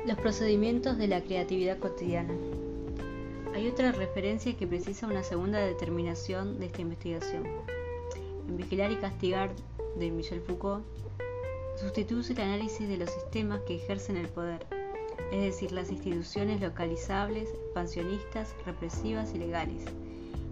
Los 0.09 0.17
procedimientos 0.17 0.97
de 0.97 1.07
la 1.07 1.21
creatividad 1.21 1.77
cotidiana. 1.77 2.33
Hay 3.53 3.67
otra 3.67 3.91
referencia 3.91 4.57
que 4.57 4.65
precisa 4.65 5.05
una 5.05 5.21
segunda 5.21 5.59
determinación 5.59 6.59
de 6.59 6.65
esta 6.65 6.81
investigación. 6.81 7.43
En 8.47 8.57
Vigilar 8.57 8.91
y 8.91 8.95
Castigar 8.95 9.51
de 9.99 10.09
Michel 10.09 10.41
Foucault, 10.41 10.83
sustituye 11.79 12.33
el 12.33 12.41
análisis 12.41 12.89
de 12.89 12.97
los 12.97 13.11
sistemas 13.11 13.61
que 13.67 13.75
ejercen 13.75 14.17
el 14.17 14.29
poder, 14.29 14.65
es 15.31 15.43
decir, 15.43 15.71
las 15.73 15.91
instituciones 15.91 16.59
localizables, 16.59 17.47
expansionistas, 17.47 18.55
represivas 18.65 19.35
y 19.35 19.37
legales, 19.37 19.83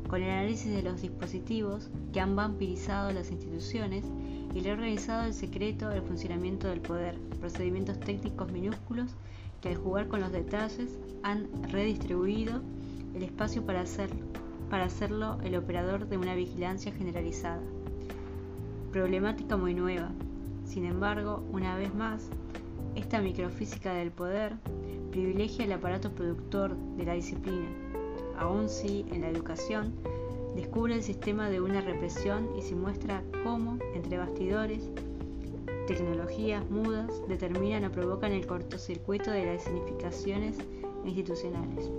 con 0.07 0.21
el 0.21 0.29
análisis 0.29 0.71
de 0.71 0.83
los 0.83 1.01
dispositivos 1.01 1.89
que 2.13 2.19
han 2.19 2.35
vampirizado 2.35 3.11
las 3.11 3.31
instituciones 3.31 4.05
y 4.53 4.61
le 4.61 4.69
han 4.69 4.77
organizado 4.77 5.25
el 5.25 5.33
secreto 5.33 5.89
del 5.89 6.03
funcionamiento 6.03 6.67
del 6.67 6.81
poder, 6.81 7.17
procedimientos 7.39 7.99
técnicos 7.99 8.51
minúsculos 8.51 9.15
que 9.61 9.69
al 9.69 9.75
jugar 9.75 10.07
con 10.07 10.21
los 10.21 10.31
detalles 10.31 10.99
han 11.23 11.47
redistribuido 11.71 12.61
el 13.15 13.23
espacio 13.23 13.65
para, 13.65 13.81
hacer, 13.81 14.09
para 14.69 14.85
hacerlo 14.85 15.37
el 15.43 15.55
operador 15.55 16.07
de 16.07 16.17
una 16.17 16.35
vigilancia 16.35 16.91
generalizada. 16.91 17.61
Problemática 18.91 19.57
muy 19.57 19.73
nueva. 19.73 20.11
Sin 20.65 20.85
embargo, 20.85 21.43
una 21.51 21.75
vez 21.77 21.93
más, 21.93 22.29
esta 22.95 23.21
microfísica 23.21 23.93
del 23.93 24.11
poder 24.11 24.55
privilegia 25.11 25.65
el 25.65 25.71
aparato 25.71 26.11
productor 26.11 26.75
de 26.97 27.05
la 27.05 27.13
disciplina, 27.13 27.67
aun 28.37 28.69
si 28.69 29.05
en 29.11 29.21
la 29.21 29.29
educación 29.29 29.93
descubre 30.55 30.93
el 30.93 31.03
sistema 31.03 31.49
de 31.49 31.61
una 31.61 31.81
represión 31.81 32.49
y 32.57 32.61
se 32.61 32.75
muestra 32.75 33.23
cómo, 33.43 33.77
entre 33.93 34.17
bastidores, 34.17 34.89
tecnologías 35.87 36.69
mudas 36.69 37.09
determinan 37.27 37.85
o 37.85 37.91
provocan 37.91 38.33
el 38.33 38.45
cortocircuito 38.45 39.31
de 39.31 39.45
las 39.45 39.63
significaciones 39.63 40.57
institucionales. 41.05 41.89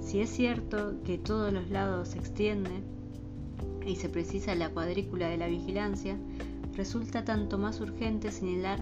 Si 0.00 0.20
es 0.20 0.30
cierto 0.30 0.94
que 1.04 1.18
todos 1.18 1.52
los 1.52 1.68
lados 1.70 2.10
se 2.10 2.18
extiende 2.18 2.70
y 3.84 3.96
se 3.96 4.08
precisa 4.08 4.54
la 4.54 4.70
cuadrícula 4.70 5.28
de 5.28 5.38
la 5.38 5.48
vigilancia, 5.48 6.16
resulta 6.76 7.24
tanto 7.24 7.58
más 7.58 7.80
urgente 7.80 8.30
señalar 8.30 8.80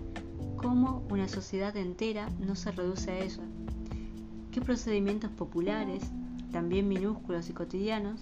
cómo 0.57 1.03
una 1.11 1.27
sociedad 1.27 1.75
entera 1.77 2.29
no 2.39 2.55
se 2.55 2.71
reduce 2.71 3.11
a 3.11 3.19
ello. 3.19 3.43
¿Qué 4.53 4.61
procedimientos 4.61 5.31
populares, 5.31 6.03
también 6.53 6.87
minúsculos 6.87 7.49
y 7.49 7.55
cotidianos, 7.55 8.21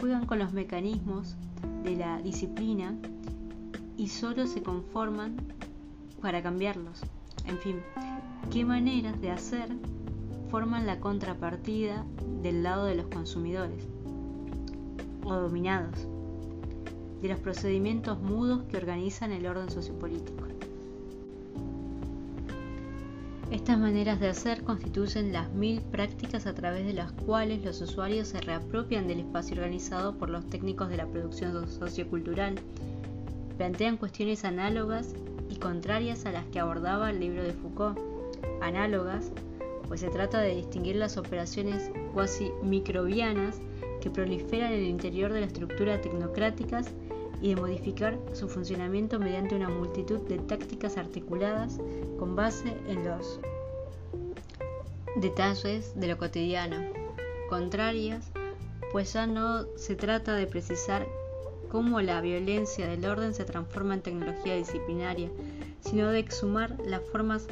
juegan 0.00 0.24
con 0.24 0.38
los 0.38 0.52
mecanismos 0.52 1.36
de 1.82 1.96
la 1.96 2.20
disciplina 2.22 2.96
y 3.96 4.08
solo 4.08 4.46
se 4.46 4.62
conforman 4.62 5.36
para 6.20 6.42
cambiarlos. 6.42 7.00
En 7.46 7.58
fin, 7.58 7.76
qué 8.50 8.64
maneras 8.64 9.20
de 9.20 9.30
hacer 9.30 9.68
forman 10.50 10.86
la 10.86 11.00
contrapartida 11.00 12.04
del 12.42 12.62
lado 12.62 12.86
de 12.86 12.94
los 12.94 13.06
consumidores 13.06 13.86
o 15.24 15.34
dominados, 15.34 16.06
de 17.22 17.28
los 17.28 17.40
procedimientos 17.40 18.20
mudos 18.20 18.62
que 18.64 18.76
organizan 18.76 19.32
el 19.32 19.46
orden 19.46 19.70
sociopolítico. 19.70 20.44
Estas 23.50 23.78
maneras 23.78 24.18
de 24.18 24.28
hacer 24.28 24.64
constituyen 24.64 25.32
las 25.32 25.52
mil 25.52 25.80
prácticas 25.80 26.46
a 26.46 26.54
través 26.54 26.86
de 26.86 26.92
las 26.92 27.12
cuales 27.12 27.64
los 27.64 27.80
usuarios 27.80 28.28
se 28.28 28.40
reapropian 28.40 29.06
del 29.06 29.20
espacio 29.20 29.54
organizado 29.54 30.16
por 30.16 30.28
los 30.28 30.46
técnicos 30.46 30.88
de 30.88 30.96
la 30.96 31.06
producción 31.06 31.68
sociocultural 31.68 32.56
plantean 33.56 33.96
cuestiones 33.96 34.44
análogas 34.44 35.14
y 35.48 35.56
contrarias 35.56 36.26
a 36.26 36.32
las 36.32 36.44
que 36.46 36.60
abordaba 36.60 37.10
el 37.10 37.20
libro 37.20 37.42
de 37.42 37.52
Foucault. 37.52 37.98
Análogas, 38.60 39.30
pues 39.88 40.00
se 40.00 40.08
trata 40.08 40.40
de 40.40 40.54
distinguir 40.54 40.96
las 40.96 41.16
operaciones 41.16 41.90
cuasi 42.12 42.50
microbianas 42.62 43.60
que 44.00 44.10
proliferan 44.10 44.72
en 44.72 44.80
el 44.80 44.88
interior 44.88 45.32
de 45.32 45.40
la 45.40 45.46
estructura 45.46 46.00
tecnocráticas 46.00 46.90
y 47.40 47.54
de 47.54 47.60
modificar 47.60 48.18
su 48.32 48.48
funcionamiento 48.48 49.18
mediante 49.18 49.54
una 49.54 49.68
multitud 49.68 50.20
de 50.20 50.38
tácticas 50.38 50.96
articuladas 50.96 51.78
con 52.18 52.36
base 52.36 52.76
en 52.88 53.04
los 53.04 53.40
detalles 55.16 55.98
de 55.98 56.06
lo 56.08 56.18
cotidiano. 56.18 56.76
Contrarias, 57.48 58.30
pues 58.92 59.12
ya 59.12 59.26
no 59.26 59.64
se 59.76 59.94
trata 59.94 60.34
de 60.34 60.46
precisar 60.46 61.06
cómo 61.74 62.00
la 62.00 62.20
violencia 62.20 62.86
del 62.86 63.04
orden 63.04 63.34
se 63.34 63.44
transforma 63.44 63.94
en 63.94 64.00
tecnología 64.00 64.54
disciplinaria, 64.54 65.28
sino 65.80 66.08
de 66.12 66.20
exhumar 66.20 66.78
las 66.86 67.02
formas 67.10 67.48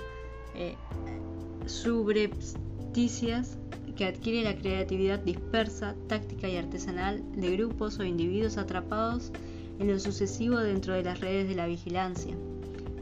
eh, 0.55 0.77
subrepticias 1.67 3.59
que 3.97 4.05
adquiere 4.05 4.45
la 4.45 4.57
creatividad 4.57 5.19
dispersa, 5.19 5.97
táctica 6.07 6.49
y 6.49 6.57
artesanal 6.57 7.21
de 7.33 7.57
grupos 7.57 7.99
o 7.99 8.05
individuos 8.05 8.59
atrapados 8.59 9.33
en 9.81 9.89
lo 9.89 9.99
sucesivo 9.99 10.57
dentro 10.59 10.95
de 10.95 11.03
las 11.03 11.19
redes 11.19 11.49
de 11.49 11.57
la 11.57 11.67
vigilancia. 11.67 12.37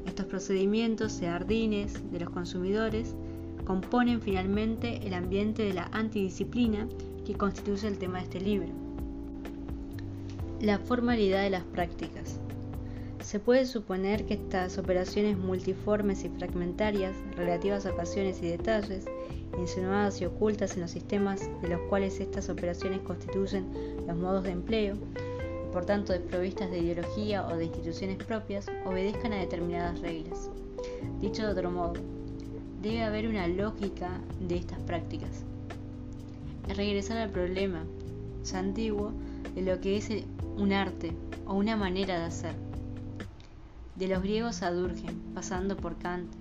Estos 0.07 0.25
procedimientos 0.25 1.13
seardines 1.13 2.01
de 2.11 2.21
los 2.21 2.31
consumidores 2.31 3.15
componen 3.67 4.23
finalmente 4.23 5.07
el 5.07 5.13
ambiente 5.13 5.65
de 5.65 5.75
la 5.75 5.91
antidisciplina 5.93 6.89
que 7.27 7.35
constituye 7.35 7.89
el 7.89 7.99
tema 7.99 8.21
de 8.21 8.25
este 8.25 8.41
libro. 8.41 8.80
La 10.61 10.79
formalidad 10.79 11.43
de 11.43 11.49
las 11.49 11.65
prácticas. 11.65 12.39
Se 13.23 13.41
puede 13.41 13.65
suponer 13.65 14.27
que 14.27 14.35
estas 14.35 14.77
operaciones 14.77 15.39
multiformes 15.39 16.23
y 16.25 16.29
fragmentarias, 16.29 17.17
relativas 17.35 17.87
a 17.87 17.93
ocasiones 17.93 18.43
y 18.43 18.49
detalles, 18.49 19.07
insinuadas 19.59 20.21
y 20.21 20.27
ocultas 20.27 20.75
en 20.75 20.83
los 20.83 20.91
sistemas 20.91 21.49
de 21.63 21.69
los 21.69 21.81
cuales 21.89 22.21
estas 22.21 22.51
operaciones 22.51 23.01
constituyen 23.01 23.73
los 24.07 24.15
modos 24.19 24.45
de 24.45 24.51
empleo, 24.51 24.97
por 25.73 25.87
tanto 25.87 26.13
desprovistas 26.13 26.71
de 26.71 26.81
ideología 26.81 27.47
o 27.47 27.57
de 27.57 27.65
instituciones 27.65 28.19
propias, 28.23 28.67
obedezcan 28.85 29.33
a 29.33 29.39
determinadas 29.39 29.99
reglas. 30.01 30.51
Dicho 31.23 31.43
de 31.47 31.53
otro 31.53 31.71
modo, 31.71 31.95
debe 32.83 33.03
haber 33.03 33.27
una 33.29 33.49
lógica 33.49 34.11
de 34.47 34.57
estas 34.57 34.81
prácticas. 34.81 35.43
Regresar 36.77 37.17
al 37.17 37.31
problema 37.31 37.83
antiguo 38.55 39.13
de 39.55 39.63
lo 39.63 39.81
que 39.81 39.97
es 39.97 40.11
un 40.57 40.73
arte 40.73 41.13
o 41.47 41.55
una 41.55 41.77
manera 41.77 42.19
de 42.19 42.25
hacer. 42.25 42.55
De 43.97 44.09
los 44.09 44.23
griegos 44.23 44.63
a 44.63 44.71
Durgen, 44.71 45.21
pasando 45.35 45.77
por 45.77 45.99
Kant, 45.99 46.33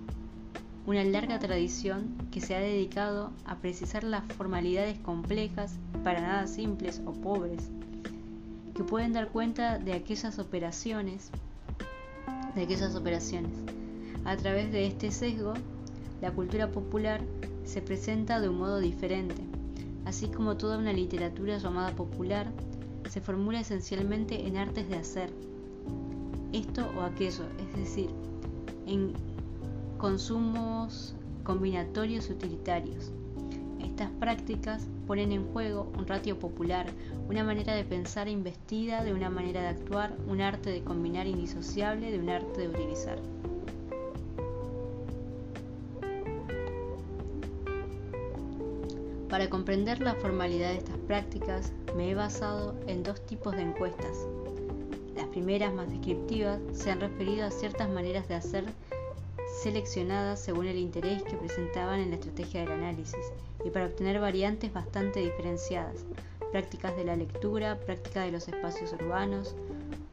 una 0.86 1.04
larga 1.04 1.38
tradición 1.38 2.16
que 2.30 2.40
se 2.40 2.54
ha 2.54 2.60
dedicado 2.60 3.32
a 3.44 3.56
precisar 3.56 4.02
las 4.02 4.24
formalidades 4.32 4.98
complejas, 4.98 5.74
para 6.02 6.20
nada 6.20 6.46
simples 6.46 7.02
o 7.04 7.12
pobres, 7.12 7.70
que 8.74 8.82
pueden 8.82 9.12
dar 9.12 9.28
cuenta 9.28 9.78
de 9.78 9.92
aquellas 9.92 10.38
operaciones, 10.38 11.30
de 12.54 12.62
aquellas 12.62 12.94
operaciones. 12.94 13.52
A 14.24 14.36
través 14.36 14.72
de 14.72 14.86
este 14.86 15.10
sesgo, 15.10 15.54
la 16.20 16.32
cultura 16.32 16.70
popular 16.70 17.20
se 17.64 17.82
presenta 17.82 18.40
de 18.40 18.48
un 18.48 18.58
modo 18.58 18.78
diferente, 18.80 19.42
así 20.06 20.28
como 20.28 20.56
toda 20.56 20.78
una 20.78 20.92
literatura 20.92 21.58
llamada 21.58 21.90
popular 21.90 22.50
se 23.10 23.20
formula 23.20 23.58
esencialmente 23.58 24.46
en 24.46 24.56
artes 24.56 24.88
de 24.88 24.94
hacer, 24.94 25.30
esto 26.52 26.88
o 26.96 27.02
aquello, 27.02 27.42
es 27.58 27.76
decir, 27.76 28.08
en 28.86 29.12
consumos 29.98 31.16
combinatorios 31.42 32.30
utilitarios. 32.30 33.10
Estas 33.80 34.10
prácticas 34.12 34.86
ponen 35.08 35.32
en 35.32 35.44
juego 35.52 35.90
un 35.98 36.06
ratio 36.06 36.38
popular, 36.38 36.86
una 37.28 37.42
manera 37.42 37.74
de 37.74 37.82
pensar 37.82 38.28
investida 38.28 39.02
de 39.02 39.12
una 39.12 39.28
manera 39.28 39.60
de 39.62 39.68
actuar, 39.68 40.16
un 40.28 40.40
arte 40.40 40.70
de 40.70 40.84
combinar 40.84 41.26
indisociable 41.26 42.12
de 42.12 42.18
un 42.20 42.30
arte 42.30 42.60
de 42.60 42.68
utilizar. 42.68 43.18
Para 49.28 49.50
comprender 49.50 50.00
la 50.00 50.14
formalidad 50.14 50.70
de 50.70 50.78
estas 50.78 50.96
prácticas, 50.98 51.72
me 51.94 52.10
he 52.10 52.14
basado 52.14 52.74
en 52.86 53.02
dos 53.02 53.20
tipos 53.26 53.54
de 53.54 53.62
encuestas. 53.62 54.26
Las 55.14 55.26
primeras, 55.26 55.72
más 55.72 55.90
descriptivas, 55.90 56.60
se 56.72 56.90
han 56.90 57.00
referido 57.00 57.46
a 57.46 57.50
ciertas 57.50 57.90
maneras 57.90 58.28
de 58.28 58.34
hacer 58.34 58.64
seleccionadas 59.62 60.40
según 60.40 60.66
el 60.66 60.78
interés 60.78 61.22
que 61.22 61.36
presentaban 61.36 62.00
en 62.00 62.10
la 62.10 62.16
estrategia 62.16 62.60
del 62.60 62.72
análisis 62.72 63.32
y 63.64 63.70
para 63.70 63.86
obtener 63.86 64.20
variantes 64.20 64.72
bastante 64.72 65.20
diferenciadas, 65.20 66.06
prácticas 66.52 66.96
de 66.96 67.04
la 67.04 67.16
lectura, 67.16 67.78
práctica 67.78 68.22
de 68.22 68.32
los 68.32 68.48
espacios 68.48 68.92
urbanos, 68.92 69.54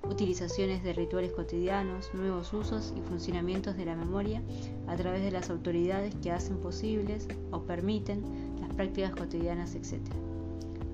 utilizaciones 0.03 0.83
de 0.83 0.93
rituales 0.93 1.31
cotidianos, 1.31 2.13
nuevos 2.13 2.51
usos 2.53 2.93
y 2.97 3.01
funcionamientos 3.01 3.77
de 3.77 3.85
la 3.85 3.95
memoria 3.95 4.41
a 4.87 4.95
través 4.95 5.21
de 5.21 5.31
las 5.31 5.49
autoridades 5.49 6.15
que 6.15 6.31
hacen 6.31 6.57
posibles 6.57 7.27
o 7.51 7.61
permiten 7.61 8.23
prácticas 8.77 9.15
cotidianas, 9.15 9.75
etc. 9.75 9.99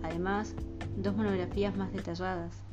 Además, 0.04 0.56
dos 0.98 1.16
monografías 1.16 1.76
más 1.76 1.92
detalladas 1.94 2.64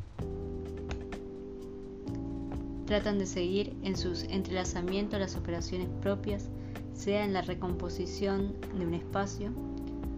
tratan 2.91 3.21
de 3.21 3.27
seguir 3.27 3.77
en 3.85 3.97
sus 3.97 4.25
entrelazamientos 4.25 5.21
las 5.21 5.37
operaciones 5.37 5.87
propias, 6.03 6.49
sea 6.93 7.25
en 7.25 7.33
la 7.33 7.41
recomposición 7.41 8.53
de 8.77 8.85
un 8.85 8.95
espacio, 8.95 9.53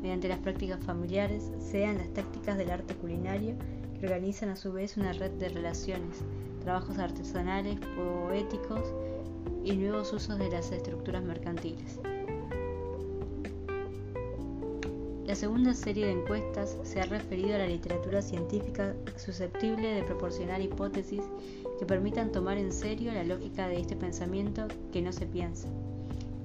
mediante 0.00 0.26
las 0.26 0.38
prácticas 0.38 0.82
familiares, 0.82 1.50
sea 1.58 1.90
en 1.90 1.98
las 1.98 2.08
tácticas 2.14 2.56
del 2.56 2.70
arte 2.70 2.94
culinario, 2.94 3.56
que 4.00 4.06
organizan 4.06 4.48
a 4.48 4.56
su 4.56 4.72
vez 4.72 4.96
una 4.96 5.12
red 5.12 5.32
de 5.32 5.50
relaciones, 5.50 6.24
trabajos 6.62 6.96
artesanales, 6.96 7.78
poéticos 7.94 8.90
y 9.62 9.72
nuevos 9.72 10.10
usos 10.14 10.38
de 10.38 10.48
las 10.48 10.72
estructuras 10.72 11.22
mercantiles. 11.22 12.00
La 15.26 15.36
segunda 15.36 15.72
serie 15.72 16.06
de 16.06 16.12
encuestas 16.12 16.76
se 16.82 17.00
ha 17.00 17.04
referido 17.04 17.54
a 17.54 17.58
la 17.58 17.68
literatura 17.68 18.20
científica 18.20 18.92
susceptible 19.16 19.94
de 19.94 20.02
proporcionar 20.02 20.60
hipótesis 20.60 21.22
que 21.78 21.86
permitan 21.86 22.32
tomar 22.32 22.58
en 22.58 22.72
serio 22.72 23.12
la 23.12 23.22
lógica 23.22 23.68
de 23.68 23.80
este 23.80 23.94
pensamiento 23.94 24.66
que 24.92 25.00
no 25.00 25.12
se 25.12 25.26
piensa. 25.26 25.68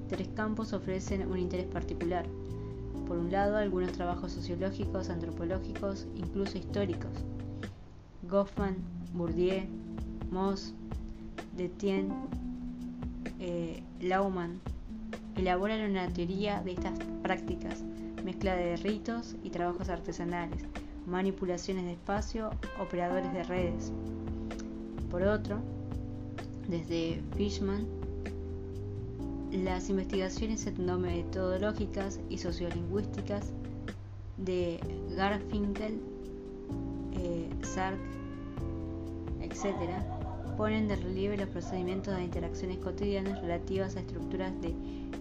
Tres 0.08 0.28
campos 0.28 0.72
ofrecen 0.72 1.28
un 1.28 1.38
interés 1.38 1.66
particular. 1.66 2.24
Por 3.08 3.18
un 3.18 3.32
lado, 3.32 3.56
algunos 3.56 3.90
trabajos 3.90 4.30
sociológicos, 4.30 5.10
antropológicos, 5.10 6.06
incluso 6.14 6.56
históricos. 6.56 7.10
Goffman, 8.30 8.76
Bourdieu, 9.12 9.64
Moss, 10.30 10.72
Detienne, 11.56 12.14
eh, 13.40 13.82
Laumann 14.00 14.60
elaboran 15.34 15.90
una 15.90 16.08
teoría 16.12 16.60
de 16.62 16.72
estas 16.72 16.96
prácticas 17.22 17.82
mezcla 18.28 18.54
de 18.56 18.76
ritos 18.76 19.36
y 19.42 19.48
trabajos 19.48 19.88
artesanales, 19.88 20.62
manipulaciones 21.06 21.86
de 21.86 21.92
espacio, 21.92 22.50
operadores 22.78 23.32
de 23.32 23.42
redes. 23.42 23.90
Por 25.10 25.22
otro, 25.22 25.60
desde 26.68 27.22
Fishman, 27.38 27.86
las 29.50 29.88
investigaciones 29.88 30.66
etnometodológicas 30.66 32.20
y 32.28 32.36
sociolingüísticas 32.36 33.46
de 34.36 34.78
Garfinkel, 35.16 35.98
eh, 37.14 37.48
Sark, 37.62 37.98
etc., 39.40 39.74
ponen 40.58 40.86
de 40.86 40.96
relieve 40.96 41.38
los 41.38 41.48
procedimientos 41.48 42.14
de 42.14 42.24
interacciones 42.24 42.76
cotidianas 42.76 43.40
relativas 43.40 43.96
a 43.96 44.00
estructuras 44.00 44.52
de 44.60 44.74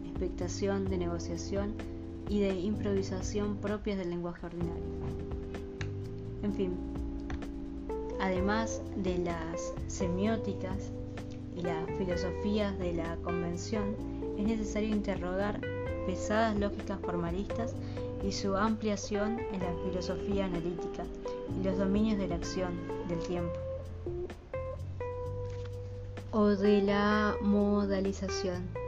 expectación, 0.10 0.89
de 0.89 0.98
negociación 0.98 1.74
y 2.30 2.40
de 2.40 2.56
improvisación 2.56 3.58
propias 3.58 3.98
del 3.98 4.10
lenguaje 4.10 4.46
ordinario. 4.46 4.84
En 6.44 6.54
fin, 6.54 6.78
además 8.20 8.82
de 8.96 9.18
las 9.20 9.74
semióticas 9.88 10.92
y 11.56 11.62
las 11.62 11.86
filosofías 11.98 12.78
de 12.80 12.94
la 12.94 13.16
convención, 13.18 13.96
es 14.38 14.46
necesario 14.46 14.90
interrogar 14.90 15.60
pesadas 16.06 16.58
lógicas 16.58 17.00
formalistas 17.02 17.76
y 18.24 18.32
su 18.32 18.56
ampliación 18.56 19.40
en 19.52 19.60
la 19.62 19.74
filosofía 19.86 20.46
analítica 20.46 21.04
y 21.60 21.63
los 21.63 21.78
dominios 21.78 22.18
de 22.18 22.28
la 22.28 22.36
acción, 22.36 22.74
del 23.08 23.20
tiempo 23.20 23.54
o 26.32 26.48
de 26.48 26.82
la 26.82 27.36
modalización 27.42 28.87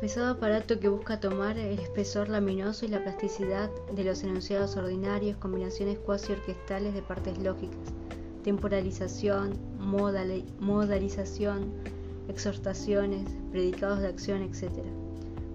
pesado 0.00 0.30
aparato 0.30 0.78
que 0.78 0.88
busca 0.88 1.18
tomar 1.18 1.58
el 1.58 1.80
espesor 1.80 2.28
laminoso 2.28 2.86
y 2.86 2.88
la 2.88 3.02
plasticidad 3.02 3.68
de 3.92 4.04
los 4.04 4.22
enunciados 4.22 4.76
ordinarios, 4.76 5.36
combinaciones 5.38 5.98
cuasi 5.98 6.32
orquestales 6.32 6.94
de 6.94 7.02
partes 7.02 7.36
lógicas, 7.38 7.92
temporalización, 8.44 9.54
modalización, 9.80 11.72
exhortaciones, 12.28 13.28
predicados 13.50 14.00
de 14.00 14.06
acción, 14.06 14.42
etc., 14.42 14.70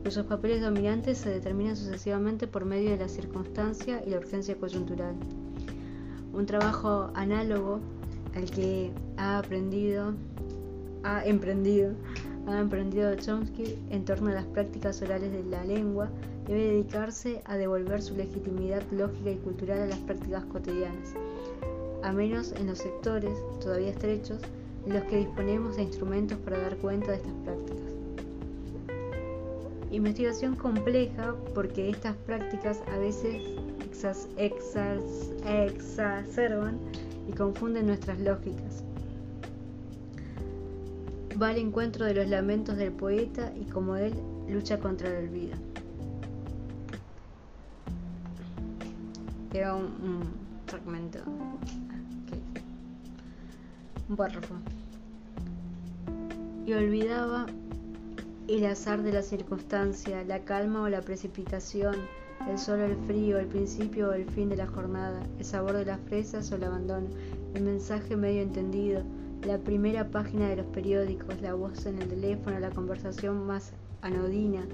cuyos 0.03 0.25
papeles 0.25 0.61
dominantes 0.61 1.19
se 1.19 1.29
determinan 1.29 1.77
sucesivamente 1.77 2.45
por 2.45 2.65
medio 2.65 2.89
de 2.89 2.97
la 2.97 3.07
circunstancia 3.07 4.03
y 4.05 4.09
la 4.09 4.17
urgencia 4.17 4.57
coyuntural. 4.57 5.15
Un 6.33 6.45
trabajo 6.45 7.11
análogo 7.13 7.79
al 8.35 8.51
que 8.51 8.91
ha 9.15 9.37
aprendido, 9.37 10.13
ha 11.03 11.23
emprendido 11.25 11.93
ha 12.47 12.59
emprendido 12.59 13.15
Chomsky 13.15 13.77
en 13.89 14.03
torno 14.05 14.29
a 14.29 14.33
las 14.33 14.45
prácticas 14.45 15.01
orales 15.01 15.31
de 15.31 15.43
la 15.43 15.63
lengua 15.63 16.09
debe 16.45 16.71
dedicarse 16.71 17.41
a 17.45 17.55
devolver 17.55 18.01
su 18.01 18.15
legitimidad 18.15 18.83
lógica 18.91 19.31
y 19.31 19.37
cultural 19.37 19.81
a 19.81 19.85
las 19.87 19.99
prácticas 19.99 20.43
cotidianas, 20.45 21.13
a 22.03 22.11
menos 22.11 22.51
en 22.53 22.67
los 22.67 22.79
sectores, 22.79 23.37
todavía 23.61 23.91
estrechos, 23.91 24.41
en 24.85 24.93
los 24.93 25.03
que 25.03 25.19
disponemos 25.19 25.77
de 25.77 25.83
instrumentos 25.83 26.37
para 26.39 26.57
dar 26.57 26.75
cuenta 26.77 27.11
de 27.11 27.17
estas 27.17 27.33
prácticas. 27.45 27.79
Investigación 29.91 30.55
compleja 30.55 31.35
porque 31.53 31.89
estas 31.89 32.17
prácticas 32.17 32.81
a 32.93 32.97
veces 32.97 33.41
exacerban 35.57 36.77
y 37.29 37.31
confunden 37.31 37.87
nuestras 37.87 38.19
lógicas 38.19 38.83
al 41.43 41.57
encuentro 41.57 42.05
de 42.05 42.13
los 42.13 42.27
lamentos 42.27 42.77
del 42.77 42.91
poeta 42.91 43.51
y 43.59 43.65
como 43.65 43.95
él 43.95 44.13
lucha 44.47 44.79
contra 44.79 45.09
el 45.09 45.27
olvido. 45.27 45.55
Era 49.53 49.75
un, 49.75 50.23
fragmento, 50.65 51.19
un 54.09 54.15
párrafo. 54.15 54.55
Y 56.65 56.73
olvidaba 56.73 57.45
el 58.47 58.65
azar 58.65 59.03
de 59.03 59.13
la 59.13 59.21
circunstancia, 59.21 60.23
la 60.23 60.39
calma 60.39 60.83
o 60.83 60.89
la 60.89 61.01
precipitación, 61.01 61.95
el 62.49 62.57
sol 62.57 62.79
o 62.81 62.85
el 62.85 62.97
frío, 63.05 63.37
el 63.37 63.47
principio 63.47 64.09
o 64.09 64.13
el 64.13 64.25
fin 64.25 64.49
de 64.49 64.57
la 64.57 64.67
jornada, 64.67 65.21
el 65.37 65.45
sabor 65.45 65.73
de 65.73 65.85
las 65.85 65.99
fresas 66.01 66.51
o 66.51 66.55
el 66.55 66.63
abandono, 66.63 67.07
el 67.53 67.63
mensaje 67.63 68.15
medio 68.15 68.41
entendido, 68.41 69.03
la 69.45 69.57
primera 69.57 70.09
página 70.09 70.47
de 70.47 70.55
los 70.57 70.65
periódicos, 70.67 71.41
la 71.41 71.53
voz 71.53 71.85
en 71.85 72.01
el 72.01 72.07
teléfono, 72.07 72.59
la 72.59 72.69
conversación 72.69 73.45
más 73.45 73.73
anodina, 74.01 74.65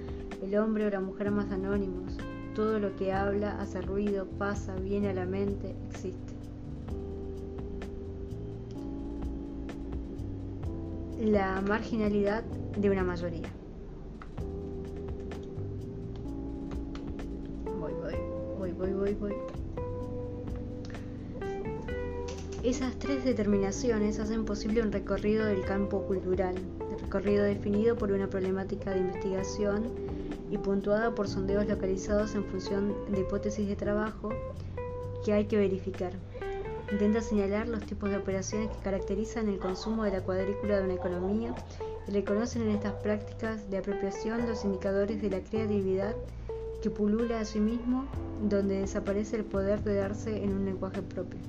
el 0.43 0.55
hombre 0.57 0.85
o 0.85 0.89
la 0.89 0.99
mujer 0.99 1.31
más 1.31 1.51
anónimos. 1.51 2.17
Todo 2.55 2.79
lo 2.79 2.95
que 2.95 3.11
habla, 3.11 3.59
hace 3.59 3.81
ruido, 3.81 4.25
pasa, 4.37 4.75
viene 4.75 5.09
a 5.09 5.13
la 5.13 5.25
mente, 5.25 5.75
existe. 5.89 6.33
La 11.19 11.61
marginalidad 11.61 12.43
de 12.77 12.89
una 12.89 13.03
mayoría. 13.03 13.49
Voy, 17.79 17.93
voy, 17.93 18.15
voy, 18.57 18.71
voy, 18.71 18.93
voy, 18.93 19.13
voy. 19.15 19.58
Esas 22.63 22.99
tres 22.99 23.23
determinaciones 23.23 24.19
hacen 24.19 24.43
posible 24.43 24.81
un 24.81 24.91
recorrido 24.91 25.45
del 25.45 25.63
campo 25.63 26.01
cultural, 26.03 26.55
recorrido 27.01 27.45
definido 27.45 27.95
por 27.95 28.11
una 28.11 28.29
problemática 28.29 28.91
de 28.91 28.99
investigación 28.99 29.85
y 30.51 30.57
puntuada 30.57 31.15
por 31.15 31.29
sondeos 31.29 31.65
localizados 31.69 32.35
en 32.35 32.43
función 32.43 32.93
de 33.09 33.21
hipótesis 33.21 33.65
de 33.65 33.77
trabajo 33.77 34.31
que 35.23 35.31
hay 35.31 35.45
que 35.45 35.55
verificar. 35.55 36.11
Intenta 36.91 37.21
señalar 37.21 37.69
los 37.69 37.85
tipos 37.85 38.09
de 38.09 38.17
operaciones 38.17 38.69
que 38.71 38.83
caracterizan 38.83 39.47
el 39.47 39.59
consumo 39.59 40.03
de 40.03 40.11
la 40.11 40.21
cuadrícula 40.21 40.79
de 40.79 40.83
una 40.83 40.95
economía 40.95 41.55
y 42.09 42.11
reconocen 42.11 42.63
en 42.63 42.71
estas 42.71 42.93
prácticas 42.95 43.69
de 43.69 43.77
apropiación 43.77 44.45
los 44.49 44.65
indicadores 44.65 45.21
de 45.21 45.29
la 45.29 45.39
creatividad 45.39 46.13
que 46.81 46.89
pulula 46.89 47.39
a 47.39 47.45
sí 47.45 47.61
mismo, 47.61 48.05
donde 48.49 48.81
desaparece 48.81 49.37
el 49.37 49.45
poder 49.45 49.81
de 49.81 49.95
darse 49.95 50.43
en 50.43 50.51
un 50.51 50.65
lenguaje 50.65 51.01
propio. 51.01 51.39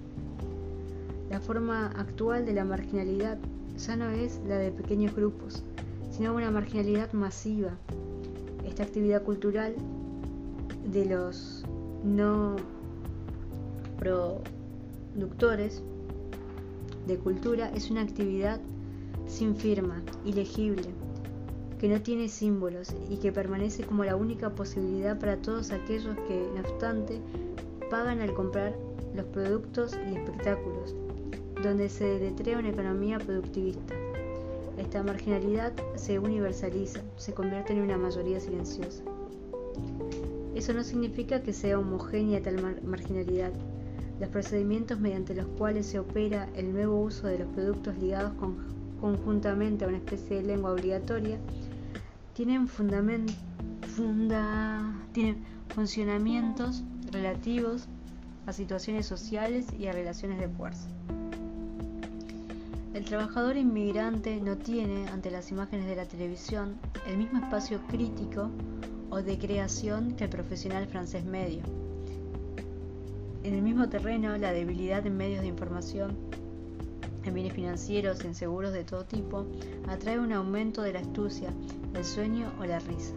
La 1.30 1.40
forma 1.40 1.86
actual 1.96 2.44
de 2.44 2.52
la 2.52 2.64
marginalidad 2.64 3.38
ya 3.78 3.96
no 3.96 4.10
es 4.10 4.40
la 4.46 4.58
de 4.58 4.72
pequeños 4.72 5.14
grupos, 5.14 5.62
sino 6.10 6.34
una 6.34 6.50
marginalidad 6.50 7.12
masiva, 7.12 7.70
esta 8.66 8.82
actividad 8.82 9.22
cultural 9.22 9.74
de 10.90 11.06
los 11.06 11.64
no 12.04 12.56
productores 13.98 15.82
de 17.06 17.16
cultura 17.16 17.70
es 17.74 17.90
una 17.90 18.02
actividad 18.02 18.60
sin 19.26 19.54
firma, 19.54 20.02
ilegible, 20.24 20.88
que 21.78 21.88
no 21.88 22.00
tiene 22.00 22.28
símbolos 22.28 22.94
y 23.08 23.18
que 23.18 23.32
permanece 23.32 23.84
como 23.84 24.04
la 24.04 24.16
única 24.16 24.50
posibilidad 24.50 25.18
para 25.18 25.36
todos 25.36 25.70
aquellos 25.70 26.16
que, 26.26 26.48
no 26.54 26.60
obstante, 26.60 27.20
pagan 27.88 28.20
al 28.20 28.34
comprar 28.34 28.74
los 29.14 29.26
productos 29.26 29.98
y 30.10 30.16
espectáculos, 30.16 30.94
donde 31.62 31.88
se 31.88 32.04
deletrea 32.04 32.58
una 32.58 32.70
economía 32.70 33.18
productivista. 33.18 33.94
Esta 34.78 35.02
marginalidad 35.02 35.72
se 35.94 36.18
universaliza, 36.18 37.00
se 37.16 37.34
convierte 37.34 37.72
en 37.72 37.82
una 37.82 37.98
mayoría 37.98 38.40
silenciosa. 38.40 39.02
Eso 40.54 40.72
no 40.72 40.82
significa 40.82 41.42
que 41.42 41.52
sea 41.52 41.78
homogénea 41.78 42.42
tal 42.42 42.80
marginalidad. 42.82 43.52
Los 44.18 44.28
procedimientos 44.30 45.00
mediante 45.00 45.34
los 45.34 45.46
cuales 45.58 45.86
se 45.86 45.98
opera 45.98 46.48
el 46.54 46.72
nuevo 46.72 47.00
uso 47.00 47.26
de 47.26 47.38
los 47.38 47.48
productos 47.48 47.96
ligados 47.98 48.32
conjuntamente 49.00 49.84
a 49.84 49.88
una 49.88 49.98
especie 49.98 50.36
de 50.36 50.42
lengua 50.42 50.72
obligatoria 50.72 51.38
tienen, 52.34 52.68
tienen 55.12 55.36
funcionamientos 55.74 56.82
relativos 57.12 57.86
a 58.46 58.52
situaciones 58.52 59.06
sociales 59.06 59.66
y 59.78 59.86
a 59.86 59.92
relaciones 59.92 60.38
de 60.38 60.48
fuerza. 60.48 60.88
El 62.92 63.04
trabajador 63.04 63.56
inmigrante 63.56 64.40
no 64.40 64.58
tiene, 64.58 65.06
ante 65.10 65.30
las 65.30 65.52
imágenes 65.52 65.86
de 65.86 65.94
la 65.94 66.06
televisión, 66.06 66.74
el 67.06 67.18
mismo 67.18 67.38
espacio 67.38 67.80
crítico 67.86 68.50
o 69.10 69.22
de 69.22 69.38
creación 69.38 70.16
que 70.16 70.24
el 70.24 70.30
profesional 70.30 70.88
francés 70.88 71.24
medio. 71.24 71.62
En 73.44 73.54
el 73.54 73.62
mismo 73.62 73.88
terreno, 73.88 74.36
la 74.36 74.52
debilidad 74.52 75.06
en 75.06 75.16
medios 75.16 75.42
de 75.42 75.46
información, 75.46 76.16
en 77.22 77.32
bienes 77.32 77.52
financieros 77.52 78.24
en 78.24 78.34
seguros 78.34 78.72
de 78.72 78.82
todo 78.82 79.04
tipo, 79.04 79.46
atrae 79.86 80.18
un 80.18 80.32
aumento 80.32 80.82
de 80.82 80.94
la 80.94 80.98
astucia, 80.98 81.52
el 81.94 82.04
sueño 82.04 82.52
o 82.58 82.64
la 82.64 82.80
risa. 82.80 83.14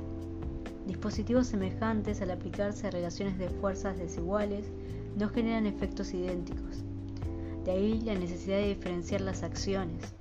Dispositivos 0.85 1.47
semejantes 1.47 2.21
al 2.21 2.29
aplicarse 2.29 2.85
a 2.85 2.91
relaciones 2.91 3.39
de 3.39 3.49
fuerzas 3.49 3.97
desiguales 3.97 4.67
no 5.17 5.29
generan 5.29 5.65
efectos 5.65 6.13
idénticos 6.13 6.83
de 7.65 7.71
ahí 7.71 8.01
la 8.01 8.15
necesidad 8.15 8.57
de 8.57 8.75
diferenciar 8.75 9.21
las 9.21 9.43
acciones, 9.43 10.13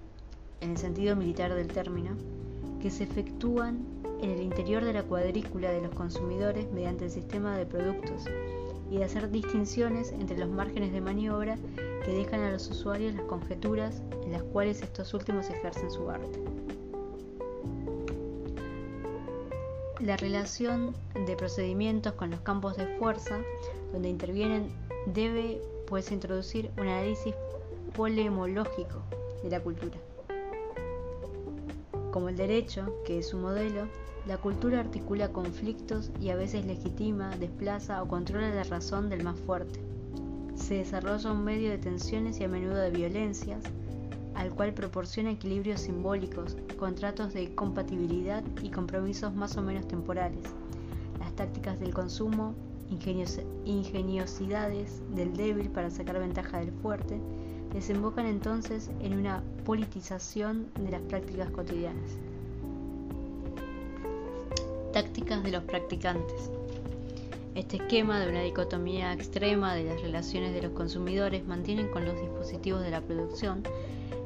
en 0.61 0.71
el 0.71 0.79
sentido 0.79 1.17
militar 1.17 1.55
del 1.55 1.69
término, 1.69 2.11
que 2.81 2.91
se 2.91 3.05
efectúan 3.05 3.85
en 4.21 4.31
el 4.31 4.41
interior 4.41 4.85
de 4.85 4.93
la 4.93 5.03
cuadrícula 5.03 5.71
de 5.71 5.83
los 5.83 5.95
consumidores 5.95 6.71
mediante 6.73 7.07
el 7.07 7.11
sistema 7.11 7.57
de 7.57 7.67
productos 7.67 8.25
y 8.91 8.99
de 8.99 9.05
hacer 9.05 9.31
distinciones 9.31 10.13
entre 10.13 10.39
los 10.39 10.49
márgenes 10.49 10.93
de 10.93 11.01
maniobra 11.01 11.57
que 12.05 12.13
dejan 12.13 12.41
a 12.41 12.51
los 12.51 12.69
usuarios 12.71 13.15
las 13.15 13.25
conjeturas 13.25 14.03
en 14.25 14.33
las 14.33 14.43
cuales 14.43 14.83
estos 14.83 15.13
últimos 15.15 15.51
ejercen 15.51 15.91
su 15.91 16.09
arte. 16.11 16.41
La 20.01 20.17
relación 20.17 20.95
de 21.27 21.37
procedimientos 21.37 22.13
con 22.15 22.31
los 22.31 22.41
campos 22.41 22.77
de 22.77 22.87
fuerza, 22.99 23.39
donde 23.93 24.09
intervienen, 24.09 24.69
debe 25.07 25.61
puedes 25.87 26.11
introducir 26.13 26.71
un 26.79 26.89
análisis 26.89 27.35
polemológico 27.95 29.03
de 29.43 29.51
la 29.51 29.61
cultura. 29.61 29.99
Como 32.11 32.29
el 32.29 32.37
derecho, 32.37 32.95
que 33.05 33.19
es 33.19 33.29
su 33.29 33.39
modelo, 33.39 33.89
la 34.27 34.37
cultura 34.37 34.81
articula 34.81 35.33
conflictos 35.33 36.11
y 36.21 36.29
a 36.29 36.37
veces 36.37 36.65
legitima, 36.65 37.31
desplaza 37.37 38.03
o 38.03 38.09
controla 38.09 38.55
la 38.55 38.65
razón 38.65 39.09
del 39.09 39.25
más 39.25 39.39
fuerte. 39.41 39.81
Se 40.55 40.75
desarrolla 40.75 41.33
un 41.33 41.43
medio 41.43 41.71
de 41.71 41.79
tensiones 41.79 42.39
y 42.39 42.45
a 42.45 42.49
menudo 42.49 42.77
de 42.77 42.91
violencias, 42.91 43.65
al 44.35 44.55
cual 44.55 44.75
proporciona 44.75 45.33
equilibrios 45.33 45.81
simbólicos, 45.81 46.57
contratos 46.79 47.35
de 47.35 47.55
compatibilidad 47.55 48.45
y 48.63 48.71
compromisos 48.71 49.35
más 49.35 49.57
o 49.57 49.63
menos 49.63 49.89
temporales. 49.89 50.45
Las 51.19 51.35
tácticas 51.35 51.81
del 51.81 51.93
consumo 51.93 52.55
ingeniosidades 53.65 55.03
del 55.15 55.37
débil 55.37 55.71
para 55.71 55.91
sacar 55.91 56.19
ventaja 56.19 56.59
del 56.59 56.73
fuerte, 56.73 57.21
desembocan 57.73 58.27
entonces 58.27 58.91
en 59.01 59.15
una 59.19 59.43
politización 59.65 60.67
de 60.79 60.91
las 60.91 61.03
prácticas 61.03 61.51
cotidianas. 61.51 62.11
Tácticas 64.93 65.43
de 65.43 65.53
los 65.53 65.65
practicantes. 65.65 66.51
Este 67.55 67.77
esquema 67.77 68.21
de 68.21 68.31
una 68.31 68.43
dicotomía 68.43 69.13
extrema 69.13 69.75
de 69.75 69.85
las 69.85 70.01
relaciones 70.01 70.55
de 70.55 70.63
los 70.63 70.73
consumidores 70.73 71.47
mantienen 71.47 71.89
con 71.89 72.05
los 72.05 72.21
dispositivos 72.21 72.83
de 72.83 72.91
la 72.91 73.01
producción 73.01 73.63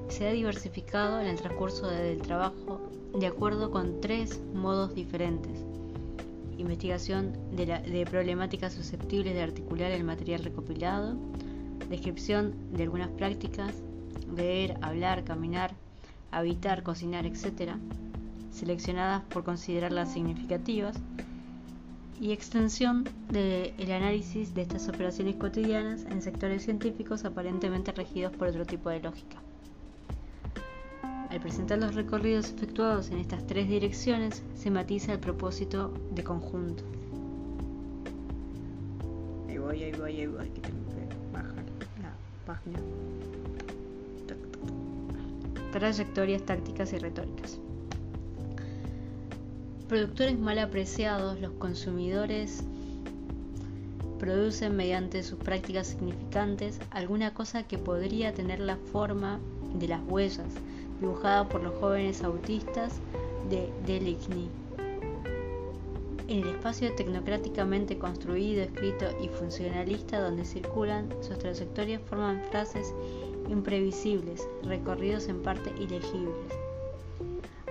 se 0.09 0.29
ha 0.29 0.33
diversificado 0.33 1.21
en 1.21 1.27
el 1.27 1.37
transcurso 1.37 1.89
del 1.89 2.23
trabajo 2.23 2.81
de 3.19 3.27
acuerdo 3.27 3.71
con 3.71 4.01
tres 4.01 4.41
modos 4.55 4.95
diferentes 4.95 5.66
investigación 6.59 7.33
de, 7.53 8.07
problemáticas 8.11 8.75
susceptibles 8.75 9.35
de 9.35 9.43
articular 9.43 9.91
el 9.91 10.05
material 10.05 10.45
recopilado, 10.45 11.17
descripción 11.89 12.55
de 12.73 12.85
algunas 12.85 13.09
prácticas, 13.09 13.75
leer, 14.35 14.77
hablar, 14.83 15.25
caminar, 15.25 15.75
habitar, 16.31 16.83
cocinar, 16.83 17.27
etc., 17.27 17.73
seleccionadas 18.51 19.23
por 19.25 19.45
considerarlas 19.45 20.13
significativas, 20.13 20.97
y 22.21 22.33
extensión 22.33 23.05
del 23.31 23.93
análisis 23.93 24.55
de 24.55 24.63
estas 24.63 24.89
operaciones 24.89 25.37
cotidianas 25.37 26.05
en 26.07 26.23
sectores 26.23 26.63
científicos 26.63 27.25
aparentemente 27.25 27.93
regidos 27.93 28.35
por 28.35 28.49
otro 28.49 28.65
tipo 28.65 28.89
de 28.89 29.01
lógica. 29.01 29.46
Al 31.37 31.43
presentar 31.43 31.79
los 31.79 31.95
recorridos 31.95 32.49
efectuados 32.49 33.11
en 33.11 33.19
estas 33.19 33.47
tres 33.47 33.69
direcciones, 33.69 34.43
se 34.55 34.71
matiza 34.71 35.13
el 35.13 35.19
propósito 35.19 35.93
de 36.13 36.25
conjunto. 36.25 36.83
Ahí 39.47 39.59
voy, 39.59 39.83
ahí 39.83 39.93
voy, 39.93 40.17
ahí 40.19 40.27
voy, 40.29 40.49
que 40.49 40.61
tengo 40.63 40.79
que 40.87 41.35
bajar 41.35 41.65
la 42.01 42.15
página. 42.47 42.79
Trayectorias 45.73 46.43
tácticas 46.47 46.95
y 46.95 46.99
retóricas. 47.01 47.59
Productores 49.91 50.39
mal 50.39 50.59
apreciados, 50.59 51.39
los 51.39 51.53
consumidores 51.53 52.65
producen 54.19 54.75
mediante 54.75 55.23
sus 55.23 55.39
prácticas 55.39 55.89
significantes 55.89 56.81
alguna 56.93 57.35
cosa 57.35 57.65
que 57.65 57.77
podría 57.77 58.33
tener 58.33 58.59
la 58.59 58.79
forma 58.79 59.39
de 59.79 59.89
las 59.89 60.01
huellas 60.09 60.49
dibujada 61.01 61.49
por 61.49 61.63
los 61.63 61.75
jóvenes 61.79 62.23
autistas 62.23 63.01
de 63.51 63.71
en 66.29 66.41
el 66.41 66.49
espacio 66.49 66.93
tecnocráticamente 66.95 67.99
construido, 67.99 68.63
escrito 68.63 69.07
y 69.21 69.29
funcionalista 69.29 70.21
donde 70.21 70.45
circulan, 70.45 71.09
sus 71.21 71.39
trayectorias 71.39 72.03
forman 72.03 72.43
frases 72.51 72.93
imprevisibles, 73.49 74.49
recorridos 74.65 75.29
en 75.29 75.41
parte 75.43 75.71
ilegibles. 75.81 76.53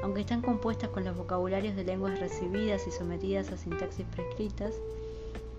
Aunque 0.02 0.22
están 0.22 0.42
compuestas 0.42 0.90
con 0.90 1.04
los 1.04 1.18
vocabularios 1.18 1.76
de 1.76 1.84
lenguas 1.84 2.20
recibidas 2.20 2.88
y 2.88 2.92
sometidas 2.92 3.52
a 3.52 3.58
sintaxis 3.58 4.06
prescritas, 4.16 4.76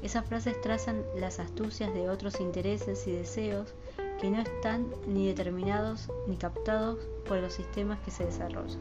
esas 0.02 0.24
frases 0.26 0.58
trazan 0.62 1.02
las 1.18 1.38
astucias 1.38 1.92
de 1.92 2.08
otros 2.08 2.40
intereses 2.40 3.06
y 3.06 3.12
deseos 3.12 3.74
que 4.20 4.30
no 4.30 4.40
están 4.40 4.86
ni 5.06 5.26
determinados 5.26 6.10
ni 6.26 6.36
captados 6.36 6.98
por 7.28 7.38
los 7.38 7.52
sistemas 7.52 7.98
que 8.00 8.10
se 8.10 8.24
desarrollan. 8.24 8.80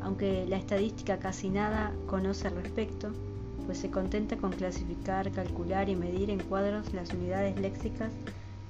Aunque 0.00 0.46
la 0.48 0.56
estadística 0.56 1.18
casi 1.18 1.48
nada 1.48 1.92
conoce 2.06 2.48
al 2.48 2.56
respecto, 2.56 3.10
pues 3.66 3.78
se 3.78 3.90
contenta 3.90 4.36
con 4.36 4.52
clasificar, 4.52 5.30
calcular 5.30 5.88
y 5.88 5.96
medir 5.96 6.30
en 6.30 6.40
cuadros 6.40 6.92
las 6.92 7.12
unidades 7.12 7.58
léxicas 7.60 8.10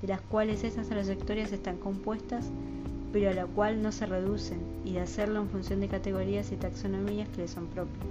de 0.02 0.08
las 0.08 0.20
cuales 0.20 0.64
esas 0.64 0.88
trayectorias 0.88 1.52
están 1.52 1.78
compuestas, 1.78 2.50
pero 3.12 3.30
a 3.30 3.34
la 3.34 3.46
cual 3.46 3.82
no 3.82 3.92
se 3.92 4.06
reducen, 4.06 4.58
y 4.84 4.94
de 4.94 5.00
hacerlo 5.00 5.40
en 5.40 5.48
función 5.48 5.80
de 5.80 5.88
categorías 5.88 6.50
y 6.50 6.56
taxonomías 6.56 7.28
que 7.28 7.42
le 7.42 7.48
son 7.48 7.66
propias. 7.68 8.04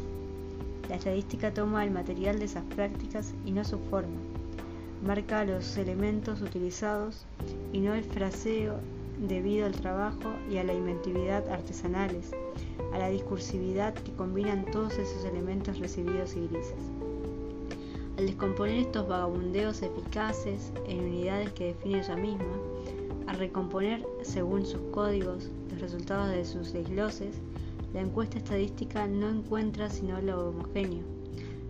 La 0.90 0.96
estadística 0.96 1.54
toma 1.54 1.84
el 1.84 1.92
material 1.92 2.40
de 2.40 2.46
esas 2.46 2.64
prácticas 2.64 3.34
y 3.46 3.52
no 3.52 3.64
su 3.66 3.78
forma, 3.80 4.20
marca 5.04 5.44
los 5.44 5.78
elementos 5.78 6.42
utilizados 6.42 7.26
y 7.74 7.80
no 7.80 7.94
el 7.96 8.04
fraseo 8.04 8.76
debido 9.28 9.66
al 9.66 9.74
trabajo 9.74 10.34
y 10.50 10.58
a 10.58 10.64
la 10.64 10.74
inventividad 10.74 11.48
artesanales, 11.50 12.32
a 12.94 13.00
la 13.00 13.10
discursividad 13.10 13.94
que 13.94 14.14
combinan 14.14 14.66
todos 14.72 14.94
esos 14.94 15.26
elementos 15.26 15.80
recibidos 15.80 16.36
y 16.36 16.48
grises. 16.48 16.76
Al 18.18 18.28
descomponer 18.28 18.76
estos 18.76 19.08
vagabundeos 19.08 19.82
eficaces 19.82 20.72
en 20.88 21.00
unidades 21.00 21.52
que 21.54 21.68
define 21.68 22.00
ella 22.00 22.16
misma, 22.16 22.54
al 23.28 23.38
recomponer 23.38 24.06
según 24.22 24.66
sus 24.66 24.82
códigos 24.92 25.50
los 25.72 25.82
resultados 25.82 26.30
de 26.30 26.46
sus 26.46 26.74
desgloses, 26.74 27.36
la 27.94 28.02
encuesta 28.02 28.38
estadística 28.38 29.08
no 29.08 29.30
encuentra 29.30 29.90
sino 29.90 30.22
lo 30.22 30.50
homogéneo, 30.50 31.04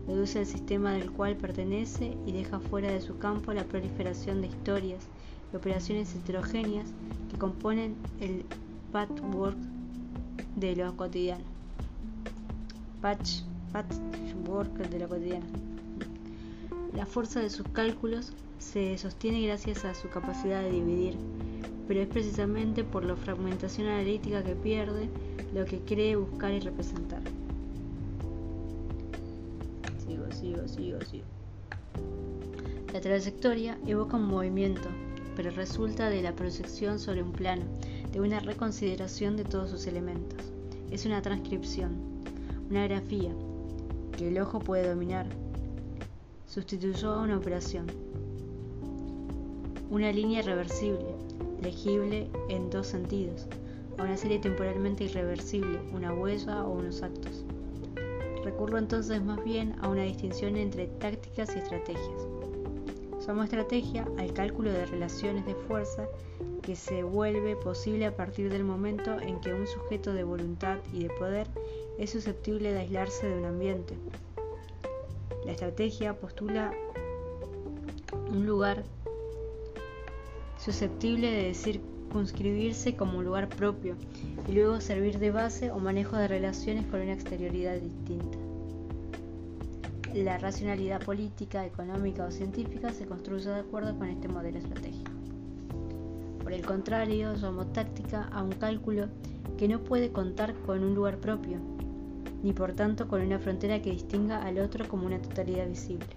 reduce 0.08 0.40
el 0.40 0.46
sistema 0.46 0.94
del 0.94 1.12
cual 1.12 1.36
pertenece 1.36 2.18
y 2.26 2.32
deja 2.32 2.60
fuera 2.60 2.92
de 2.92 3.02
su 3.02 3.18
campo 3.18 3.54
la 3.54 3.64
proliferación 3.64 4.42
de 4.42 4.48
historias 4.48 5.04
y 5.52 5.56
operaciones 5.56 6.16
heterogéneas 6.16 6.88
que 7.30 7.38
componen 7.38 7.96
el 8.20 8.46
patchwork 8.92 9.58
de 10.56 10.76
lo 10.76 10.96
cotidiano. 10.96 11.44
Patch, 13.02 13.42
patchwork 13.72 14.74
de 14.90 15.00
lo 15.00 15.08
cotidiano. 15.08 15.46
La 16.96 17.06
fuerza 17.06 17.40
de 17.40 17.50
sus 17.50 17.68
cálculos 17.70 18.34
se 18.60 18.98
sostiene 18.98 19.42
gracias 19.42 19.86
a 19.86 19.96
su 19.96 20.10
capacidad 20.10 20.62
de 20.62 20.72
dividir, 20.72 21.16
pero 21.88 22.02
es 22.02 22.08
precisamente 22.08 22.84
por 22.84 23.06
la 23.06 23.16
fragmentación 23.16 23.88
analítica 23.88 24.44
que 24.44 24.56
pierde 24.56 25.10
lo 25.54 25.66
que 25.66 25.80
cree 25.80 26.16
buscar 26.16 26.52
y 26.52 26.60
representar. 26.60 27.22
La 32.94 33.02
trayectoria 33.02 33.78
evoca 33.86 34.16
un 34.16 34.28
movimiento, 34.28 34.88
pero 35.36 35.52
resulta 35.52 36.10
de 36.10 36.22
la 36.22 36.34
proyección 36.34 37.00
sobre 37.00 37.22
un 37.22 37.34
plano, 37.34 37.64
de 38.14 38.22
una 38.22 38.40
reconsideración 38.40 39.36
de 39.36 39.44
todos 39.44 39.70
sus 39.70 39.88
elementos. 39.88 40.40
Es 40.90 41.06
una 41.06 41.22
transcripción, 41.22 41.98
una 42.70 42.88
grafía, 42.88 43.32
que 44.18 44.30
el 44.30 44.40
ojo 44.40 44.60
puede 44.60 44.88
dominar, 44.88 45.28
sustituyó 46.48 47.12
a 47.12 47.24
una 47.24 47.38
operación. 47.38 47.88
Una 49.90 50.14
línea 50.14 50.40
irreversible, 50.40 51.16
legible 51.62 52.30
en 52.48 52.70
dos 52.70 52.88
sentidos, 52.88 53.48
a 53.98 54.04
una 54.04 54.16
serie 54.16 54.40
temporalmente 54.40 55.04
irreversible, 55.04 55.80
una 55.94 56.14
huella 56.14 56.64
o 56.64 56.72
unos 56.72 57.02
actos. 57.02 57.44
Recurro 58.44 58.78
entonces 58.78 59.22
más 59.22 59.44
bien 59.44 59.76
a 59.82 59.90
una 59.90 60.04
distinción 60.04 60.58
entre 60.58 60.88
tácticas 60.88 61.56
y 61.56 61.60
estrategias. 61.60 62.28
Llamo 63.28 63.44
estrategia 63.44 64.08
al 64.18 64.34
cálculo 64.34 64.72
de 64.72 64.86
relaciones 64.86 65.46
de 65.46 65.56
fuerza 65.56 66.08
que 66.62 66.76
se 66.76 67.04
vuelve 67.04 67.56
posible 67.56 68.06
a 68.06 68.16
partir 68.16 68.52
del 68.52 68.64
momento 68.64 69.20
en 69.20 69.40
que 69.42 69.54
un 69.54 69.68
sujeto 69.68 70.14
de 70.14 70.24
voluntad 70.24 70.80
y 70.92 71.04
de 71.04 71.10
poder 71.10 71.48
es 71.98 72.10
susceptible 72.10 72.72
de 72.72 72.80
aislarse 72.80 73.28
de 73.28 73.38
un 73.38 73.46
ambiente, 73.46 73.96
la 75.46 75.54
estrategia 75.54 76.14
postula 76.20 76.72
un 78.30 78.46
lugar 78.46 78.84
susceptible 80.58 81.32
de 81.32 81.54
circunscribirse 82.12 82.98
como 82.98 83.20
un 83.20 83.24
lugar 83.24 83.48
propio 83.48 83.96
y 84.46 84.52
luego 84.52 84.82
servir 84.82 85.18
de 85.18 85.32
base 85.32 85.72
o 85.72 85.80
manejo 85.80 86.18
de 86.18 86.28
relaciones 86.28 86.86
con 86.88 87.00
una 87.00 87.14
exterioridad 87.14 87.76
distinta. 87.76 88.38
La 90.14 90.38
racionalidad 90.38 91.02
política, 91.02 91.66
económica 91.66 92.26
o 92.26 92.32
científica 92.32 92.92
se 92.92 93.06
construye 93.06 93.50
de 93.50 93.62
acuerdo 93.62 93.98
con 93.98 94.10
este 94.10 94.28
modelo 94.28 94.58
estratégico. 94.58 95.10
Por 96.44 96.52
el 96.52 96.66
contrario, 96.66 97.34
llamo 97.36 97.68
táctica 97.68 98.24
a 98.34 98.44
un 98.44 98.52
cálculo 98.52 99.08
que 99.58 99.70
no 99.70 99.80
puede 99.80 100.12
contar 100.12 100.54
con 100.66 100.84
un 100.84 100.94
lugar 100.94 101.18
propio, 101.18 101.60
ni 102.44 102.52
por 102.52 102.74
tanto 102.74 103.08
con 103.08 103.22
una 103.22 103.40
frontera 103.40 103.82
que 103.82 103.92
distinga 103.92 104.44
al 104.44 104.60
otro 104.60 104.86
como 104.90 105.06
una 105.06 105.22
totalidad 105.22 105.70
visible. 105.70 106.08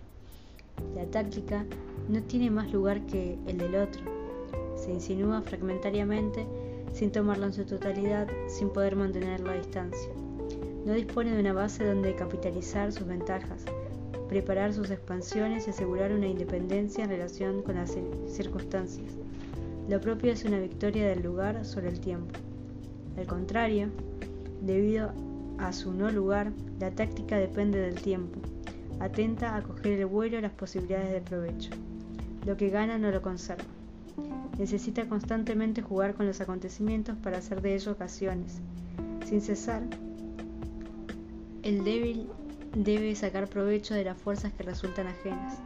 La 0.96 1.06
táctica 1.06 1.64
no 2.08 2.20
tiene 2.24 2.50
más 2.50 2.72
lugar 2.72 3.06
que 3.06 3.38
el 3.46 3.58
del 3.58 3.76
otro, 3.76 4.13
se 4.84 4.92
insinúa 4.92 5.40
fragmentariamente 5.40 6.46
sin 6.92 7.10
tomarlo 7.10 7.46
en 7.46 7.52
su 7.54 7.64
totalidad, 7.64 8.28
sin 8.48 8.68
poder 8.68 8.96
mantenerlo 8.96 9.50
a 9.50 9.54
distancia. 9.54 10.10
No 10.84 10.92
dispone 10.92 11.32
de 11.32 11.40
una 11.40 11.54
base 11.54 11.86
donde 11.86 12.14
capitalizar 12.14 12.92
sus 12.92 13.06
ventajas, 13.06 13.64
preparar 14.28 14.74
sus 14.74 14.90
expansiones 14.90 15.66
y 15.66 15.70
asegurar 15.70 16.12
una 16.12 16.26
independencia 16.26 17.04
en 17.04 17.10
relación 17.10 17.62
con 17.62 17.76
las 17.76 17.96
circunstancias. 18.28 19.12
Lo 19.88 20.00
propio 20.00 20.32
es 20.32 20.44
una 20.44 20.60
victoria 20.60 21.08
del 21.08 21.22
lugar 21.22 21.64
sobre 21.64 21.88
el 21.88 22.00
tiempo. 22.00 22.38
Al 23.16 23.26
contrario, 23.26 23.88
debido 24.60 25.12
a 25.58 25.72
su 25.72 25.92
no 25.92 26.10
lugar, 26.10 26.52
la 26.78 26.90
táctica 26.90 27.38
depende 27.38 27.78
del 27.78 27.94
tiempo. 27.94 28.38
Atenta 29.00 29.56
a 29.56 29.62
coger 29.62 30.00
el 30.00 30.06
vuelo 30.06 30.40
las 30.40 30.52
posibilidades 30.52 31.10
de 31.10 31.20
provecho. 31.22 31.70
Lo 32.44 32.56
que 32.56 32.68
gana 32.68 32.98
no 32.98 33.10
lo 33.10 33.22
conserva. 33.22 33.73
Necesita 34.58 35.08
constantemente 35.08 35.82
jugar 35.82 36.14
con 36.14 36.26
los 36.26 36.40
acontecimientos 36.40 37.16
para 37.16 37.38
hacer 37.38 37.60
de 37.60 37.74
ellos 37.74 37.88
ocasiones. 37.88 38.60
Sin 39.26 39.40
cesar, 39.40 39.82
el 41.62 41.82
débil 41.82 42.28
debe 42.76 43.14
sacar 43.14 43.48
provecho 43.48 43.94
de 43.94 44.04
las 44.04 44.18
fuerzas 44.18 44.52
que 44.52 44.62
resultan 44.62 45.06
ajenas. 45.06 45.58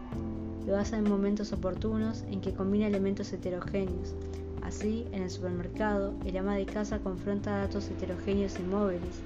Lo 0.66 0.76
hace 0.76 0.96
en 0.96 1.04
momentos 1.04 1.52
oportunos 1.52 2.24
en 2.30 2.40
que 2.40 2.54
combina 2.54 2.86
elementos 2.86 3.32
heterogéneos. 3.32 4.14
Así, 4.62 5.06
en 5.12 5.22
el 5.22 5.30
supermercado, 5.30 6.14
el 6.26 6.36
ama 6.36 6.54
de 6.54 6.66
casa 6.66 6.98
confronta 6.98 7.56
datos 7.56 7.88
heterogéneos 7.88 8.58
y 8.58 8.62
móviles 8.62 9.22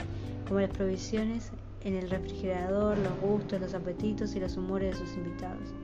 como 0.46 0.60
las 0.60 0.70
provisiones 0.70 1.50
en 1.82 1.94
el 1.94 2.10
refrigerador, 2.10 2.96
los 2.98 3.20
gustos, 3.20 3.60
los 3.60 3.74
apetitos 3.74 4.36
y 4.36 4.40
los 4.40 4.56
humores 4.56 4.98
de 4.98 5.06
sus 5.06 5.16
invitados, 5.16 5.74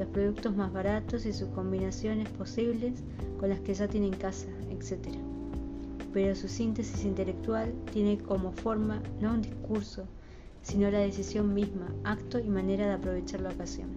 los 0.00 0.08
productos 0.08 0.56
más 0.56 0.72
baratos 0.72 1.26
y 1.26 1.32
sus 1.34 1.50
combinaciones 1.50 2.26
posibles 2.30 3.02
con 3.38 3.50
las 3.50 3.60
que 3.60 3.74
ya 3.74 3.86
tienen 3.86 4.14
casa, 4.14 4.48
etc. 4.70 5.08
Pero 6.14 6.34
su 6.34 6.48
síntesis 6.48 7.04
intelectual 7.04 7.74
tiene 7.92 8.16
como 8.16 8.50
forma 8.50 9.02
no 9.20 9.34
un 9.34 9.42
discurso, 9.42 10.04
sino 10.62 10.90
la 10.90 11.00
decisión 11.00 11.52
misma, 11.52 11.94
acto 12.04 12.38
y 12.38 12.48
manera 12.48 12.86
de 12.86 12.94
aprovechar 12.94 13.42
la 13.42 13.50
ocasión. 13.50 13.90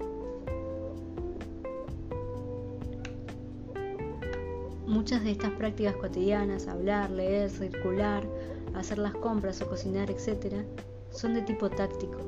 Muchas 4.86 5.24
de 5.24 5.32
estas 5.32 5.52
prácticas 5.52 5.96
cotidianas, 5.96 6.68
hablar, 6.68 7.12
leer, 7.12 7.50
circular, 7.50 8.28
hacer 8.76 8.98
las 8.98 9.16
compras 9.16 9.62
o 9.62 9.70
cocinar, 9.70 10.12
etc., 10.12 10.66
son 11.12 11.34
de 11.34 11.44
tipo 11.44 11.70
táctico. 11.70 12.20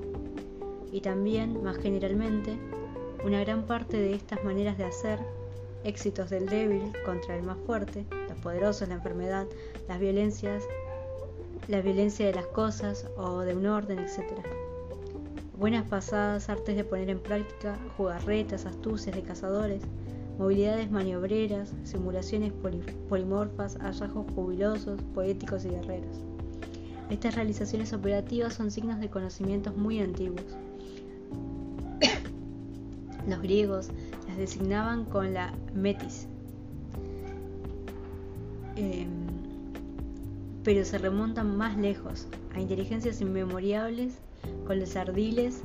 Y 0.94 1.02
también, 1.02 1.62
más 1.62 1.76
generalmente, 1.78 2.58
una 3.26 3.40
gran 3.40 3.64
parte 3.64 3.98
de 3.98 4.14
estas 4.14 4.44
maneras 4.44 4.78
de 4.78 4.84
hacer, 4.84 5.18
éxitos 5.84 6.30
del 6.30 6.46
débil 6.46 6.94
contra 7.06 7.36
el 7.36 7.42
más 7.42 7.58
fuerte, 7.66 8.06
los 8.30 8.38
poderosos, 8.38 8.88
la 8.88 8.96
enfermedad, 8.96 9.48
las 9.88 10.00
violencias, 10.00 10.64
la 11.68 11.82
violencia 11.82 12.28
de 12.28 12.34
las 12.34 12.46
cosas 12.46 13.08
o 13.18 13.40
de 13.40 13.56
un 13.56 13.66
orden, 13.66 13.98
etc. 13.98 14.22
Buenas 15.58 15.88
pasadas, 15.88 16.50
artes 16.50 16.76
de 16.76 16.84
poner 16.84 17.10
en 17.10 17.18
práctica, 17.18 17.80
jugarretas, 17.98 18.68
astucias 18.68 19.16
de 19.16 19.24
cazadores, 19.24 19.82
movilidades 20.38 20.92
maniobreras, 20.92 21.74
simulaciones 21.84 22.54
polimorfas, 23.10 23.76
hallazgos 23.80 24.32
jubilosos, 24.36 25.02
poéticos 25.16 25.66
y 25.66 25.70
guerreros. 25.70 26.18
Estas 27.10 27.34
realizaciones 27.34 27.92
operativas 27.92 28.54
son 28.54 28.70
signos 28.70 29.00
de 29.00 29.10
conocimientos 29.10 29.76
muy 29.76 30.00
antiguos. 30.00 30.46
Los 33.28 33.42
griegos 33.42 33.90
las 34.28 34.38
designaban 34.38 35.06
con 35.06 35.34
la 35.34 35.54
metis, 35.74 36.28
em, 38.76 39.08
pero 40.64 40.86
se 40.86 40.98
remontan 40.98 41.58
más 41.58 41.78
lejos, 41.78 42.28
a 42.54 42.60
inteligencias 42.60 43.22
inmemoriales 43.22 44.20
con 44.68 44.80
los 44.80 44.96
ardiles, 44.96 45.62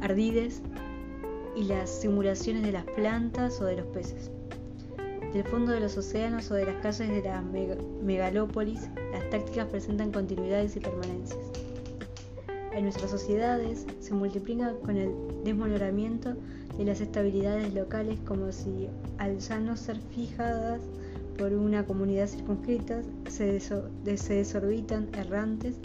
ardides 0.00 0.62
y 1.56 1.64
las 1.64 1.90
simulaciones 1.90 2.62
de 2.62 2.72
las 2.72 2.84
plantas 2.84 3.60
o 3.60 3.64
de 3.64 3.76
los 3.76 3.86
peces. 3.86 4.30
Del 5.32 5.44
fondo 5.44 5.72
de 5.72 5.80
los 5.80 5.96
océanos 5.96 6.50
o 6.50 6.54
de 6.54 6.66
las 6.66 6.76
calles 6.76 7.08
de 7.08 7.22
la 7.22 7.42
megalópolis, 8.02 8.88
las 9.12 9.28
tácticas 9.30 9.66
presentan 9.66 10.12
continuidades 10.12 10.76
y 10.76 10.80
permanencias. 10.80 11.40
En 12.72 12.84
nuestras 12.84 13.10
sociedades 13.10 13.86
se 14.00 14.14
multiplica 14.14 14.74
con 14.84 14.96
el 14.96 15.10
desmonoramiento 15.44 16.36
de 16.78 16.84
las 16.84 17.00
estabilidades 17.00 17.72
locales 17.74 18.18
como 18.26 18.52
si 18.52 18.88
al 19.18 19.38
ya 19.38 19.60
no 19.60 19.76
ser 19.76 19.98
fijadas 20.14 20.80
por 21.38 21.52
una 21.52 21.84
comunidad 21.84 22.28
circunscrita 22.28 23.02
se, 23.28 23.60
desorbitan 24.04 25.08
errantes 25.14 25.76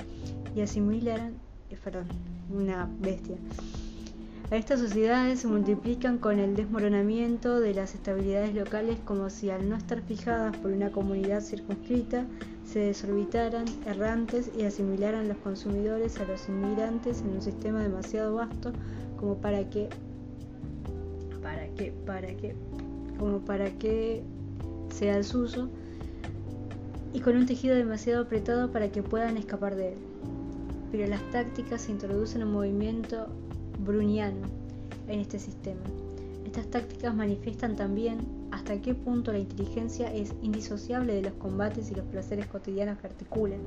y 0.55 0.61
asimilaran, 0.61 1.33
eh, 1.69 1.77
perdón, 1.83 2.07
una 2.49 2.89
bestia, 2.99 3.37
estas 4.51 4.81
sociedades 4.81 5.39
se 5.39 5.47
multiplican 5.47 6.17
con 6.17 6.37
el 6.37 6.57
desmoronamiento 6.57 7.61
de 7.61 7.73
las 7.73 7.95
estabilidades 7.95 8.53
locales 8.53 8.97
como 9.05 9.29
si 9.29 9.49
al 9.49 9.69
no 9.69 9.77
estar 9.77 10.01
fijadas 10.01 10.57
por 10.57 10.71
una 10.71 10.91
comunidad 10.91 11.39
circunscrita 11.39 12.25
se 12.65 12.79
desorbitaran 12.79 13.63
errantes 13.85 14.51
y 14.57 14.63
asimilaran 14.63 15.29
los 15.29 15.37
consumidores 15.37 16.19
a 16.19 16.25
los 16.25 16.49
inmigrantes 16.49 17.21
en 17.21 17.29
un 17.29 17.41
sistema 17.41 17.81
demasiado 17.81 18.35
vasto 18.35 18.73
como 19.17 19.37
para 19.37 19.69
que 19.69 19.87
para 21.51 21.67
que 21.75 21.91
para 22.05 22.27
que 22.27 22.55
como 23.19 23.39
para 23.39 23.69
que 23.71 24.23
sea 24.89 25.17
el 25.17 25.25
uso 25.35 25.69
y 27.13 27.19
con 27.19 27.35
un 27.35 27.45
tejido 27.45 27.75
demasiado 27.75 28.23
apretado 28.23 28.71
para 28.71 28.89
que 28.89 29.03
puedan 29.03 29.35
escapar 29.35 29.75
de 29.75 29.89
él. 29.89 29.97
Pero 30.91 31.07
las 31.07 31.21
tácticas 31.31 31.81
se 31.81 31.91
introducen 31.91 32.41
en 32.41 32.51
movimiento 32.51 33.27
bruniano 33.79 34.47
en 35.09 35.19
este 35.19 35.39
sistema. 35.39 35.81
Estas 36.45 36.67
tácticas 36.67 37.13
manifiestan 37.13 37.75
también 37.75 38.19
hasta 38.51 38.79
qué 38.81 38.95
punto 38.95 39.33
la 39.33 39.39
inteligencia 39.39 40.13
es 40.13 40.33
indisociable 40.41 41.13
de 41.13 41.21
los 41.21 41.33
combates 41.33 41.91
y 41.91 41.95
los 41.95 42.05
placeres 42.05 42.47
cotidianos 42.47 42.97
que 42.99 43.07
articulan, 43.07 43.59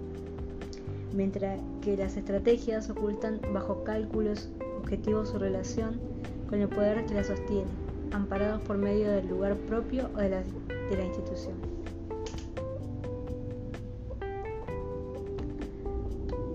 mientras 1.14 1.60
que 1.82 1.96
las 1.98 2.16
estrategias 2.16 2.88
ocultan 2.88 3.40
bajo 3.52 3.84
cálculos 3.84 4.48
objetivos 4.78 5.30
su 5.30 5.38
relación 5.38 6.00
con 6.48 6.60
el 6.60 6.68
poder 6.68 7.04
que 7.06 7.14
la 7.14 7.24
sostiene, 7.24 7.70
amparados 8.12 8.60
por 8.62 8.76
medio 8.76 9.10
del 9.10 9.28
lugar 9.28 9.56
propio 9.56 10.10
o 10.14 10.18
de 10.18 10.30
la, 10.30 11.04
institución. 11.04 11.54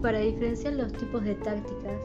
Para 0.01 0.19
diferenciar 0.19 0.73
los 0.73 0.93
tipos 0.93 1.23
de 1.23 1.35
tácticas, 1.35 2.01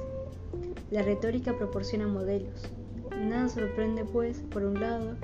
la 0.91 1.03
retórica 1.03 1.57
proporciona 1.57 2.09
modelos. 2.09 2.69
Nada 3.17 3.49
sorprende, 3.49 4.05
pues, 4.05 4.41
por 4.51 4.65
un 4.65 4.81
lado, 4.81 5.15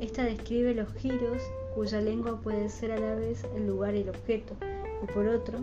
esta 0.00 0.24
describe 0.24 0.74
los 0.74 0.92
giros 0.94 1.40
cuya 1.74 2.00
lengua 2.00 2.40
puede 2.40 2.68
ser 2.68 2.92
a 2.92 2.98
la 2.98 3.14
vez 3.14 3.44
el 3.56 3.66
lugar 3.66 3.94
y 3.94 4.00
el 4.00 4.08
objeto, 4.08 4.54
y 5.02 5.12
por 5.12 5.26
otro, 5.26 5.58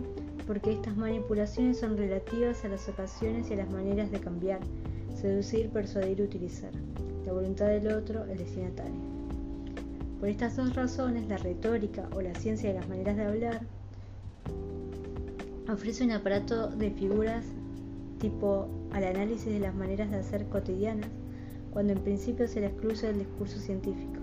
porque 0.46 0.72
estas 0.72 0.96
manipulaciones 0.96 1.78
son 1.78 1.96
relativas 1.96 2.64
a 2.64 2.68
las 2.68 2.88
ocasiones 2.88 3.50
y 3.50 3.54
a 3.54 3.58
las 3.58 3.70
maneras 3.70 4.10
de 4.10 4.20
cambiar, 4.20 4.60
seducir, 5.22 5.70
persuadir, 5.70 6.20
utilizar, 6.20 6.72
la 7.24 7.32
voluntad 7.32 7.68
del 7.68 7.86
otro, 7.92 8.24
el 8.24 8.38
destinatario. 8.38 9.00
Por 10.18 10.28
estas 10.28 10.56
dos 10.56 10.74
razones, 10.74 11.28
la 11.28 11.36
retórica 11.36 12.08
o 12.14 12.20
la 12.20 12.34
ciencia 12.34 12.68
de 12.70 12.80
las 12.80 12.88
maneras 12.88 13.16
de 13.16 13.24
hablar 13.24 13.60
ofrece 15.72 16.02
un 16.02 16.10
aparato 16.10 16.66
de 16.68 16.90
figuras 16.90 17.44
tipo 18.18 18.68
al 18.92 19.04
análisis 19.04 19.46
de 19.46 19.60
las 19.60 19.74
maneras 19.74 20.10
de 20.10 20.16
hacer 20.16 20.46
cotidianas, 20.46 21.08
cuando 21.72 21.92
en 21.92 22.00
principio 22.00 22.48
se 22.48 22.60
le 22.60 22.66
excluye 22.66 23.06
del 23.06 23.20
discurso 23.20 23.58
científico. 23.58 24.20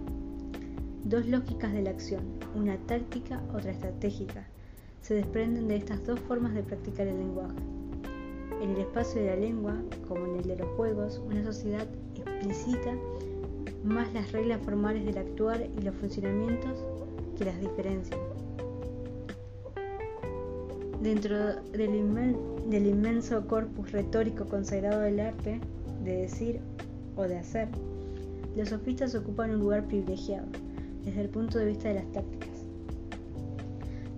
Dos 1.05 1.25
lógicas 1.27 1.71
de 1.71 1.81
la 1.81 1.91
acción, 1.91 2.23
una 2.55 2.77
táctica, 2.77 3.41
otra 3.53 3.71
estratégica, 3.71 4.45
se 5.01 5.15
desprenden 5.15 5.69
de 5.69 5.77
estas 5.77 6.05
dos 6.05 6.19
formas 6.19 6.53
de 6.53 6.63
practicar 6.63 7.07
el 7.07 7.17
lenguaje. 7.17 7.78
En 8.61 8.71
el 8.71 8.81
espacio 8.81 9.21
de 9.21 9.27
la 9.27 9.35
lengua, 9.35 9.75
como 10.07 10.25
en 10.25 10.35
el 10.37 10.47
de 10.47 10.57
los 10.57 10.67
juegos, 10.75 11.21
una 11.25 11.43
sociedad 11.43 11.87
explicita 12.15 12.93
más 13.83 14.13
las 14.13 14.31
reglas 14.31 14.61
formales 14.61 15.05
del 15.05 15.17
actuar 15.17 15.61
y 15.77 15.81
los 15.81 15.95
funcionamientos 15.95 16.83
que 17.37 17.45
las 17.45 17.59
diferencian. 17.59 18.19
Dentro 21.01 21.55
del, 21.71 21.95
inmenso 22.85 23.47
corpus 23.47 23.91
retórico 23.93 24.45
consagrado 24.45 25.01
del 25.01 25.21
arte 25.21 25.61
de 26.03 26.17
decir 26.17 26.59
o 27.15 27.23
de 27.23 27.37
hacer, 27.37 27.69
los 28.57 28.69
sofistas 28.69 29.15
ocupan 29.15 29.51
un 29.51 29.59
lugar 29.59 29.85
privilegiado 29.87 30.47
desde 31.05 31.21
el 31.21 31.29
punto 31.29 31.57
de 31.57 31.67
vista 31.67 31.87
de 31.87 31.95
las 31.95 32.11
tácticas. 32.11 32.49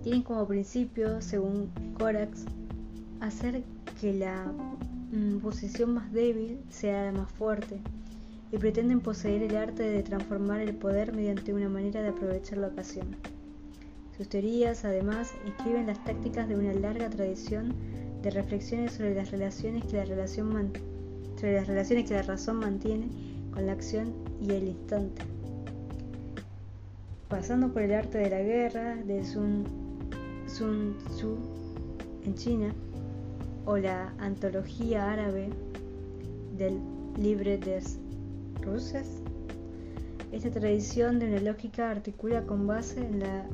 Tienen 0.02 0.22
como 0.22 0.46
principio, 0.48 1.20
según 1.22 1.70
Corax, 1.96 2.44
hacer 3.20 3.62
que 4.02 4.12
la 4.12 4.52
mm, 5.12 5.38
posición 5.38 5.94
más 5.94 6.12
débil 6.12 6.58
sea 6.70 7.12
más 7.12 7.30
fuerte 7.30 7.78
y 8.50 8.58
pretenden 8.58 9.00
poseer 9.00 9.44
el 9.44 9.56
arte 9.56 9.84
de 9.84 10.02
transformar 10.02 10.60
el 10.60 10.74
poder 10.74 11.14
mediante 11.14 11.54
una 11.54 11.68
manera 11.68 12.02
de 12.02 12.08
aprovechar 12.08 12.58
la 12.58 12.66
ocasión. 12.66 13.14
Sus 14.16 14.28
teorías, 14.28 14.84
además, 14.84 15.30
inscriben 15.46 15.86
las 15.86 16.02
tácticas 16.02 16.48
de 16.48 16.56
una 16.56 16.74
larga 16.74 17.08
tradición 17.10 17.74
de 18.22 18.30
reflexiones 18.32 18.94
sobre 18.94 19.14
las 19.14 19.30
relaciones 19.30 19.84
que 19.84 19.98
la, 19.98 20.04
relación 20.04 20.72
las 21.40 21.66
relaciones 21.68 22.08
que 22.08 22.14
la 22.14 22.22
razón 22.22 22.56
mantiene 22.56 23.06
con 23.52 23.66
la 23.66 23.72
acción 23.72 24.12
y 24.40 24.50
el 24.50 24.66
instante. 24.66 25.22
Pasando 27.28 27.72
por 27.72 27.82
el 27.82 27.94
arte 27.94 28.18
de 28.18 28.30
la 28.30 28.42
guerra 28.42 28.96
de 28.96 29.24
Sun, 29.24 29.64
Sun 30.48 30.96
Tzu 31.08 31.36
en 32.24 32.34
China 32.34 32.74
o 33.64 33.76
la 33.76 34.12
antología 34.18 35.12
árabe 35.12 35.48
del 36.56 36.80
Libre 37.16 37.58
des 37.58 37.98
Ruses, 38.62 39.22
esta 40.32 40.50
tradición 40.50 41.18
de 41.18 41.26
una 41.26 41.40
lógica 41.40 41.90
articula 41.90 42.42
con 42.46 42.66
base 42.66 43.00
en 43.00 43.20
la 43.20 43.46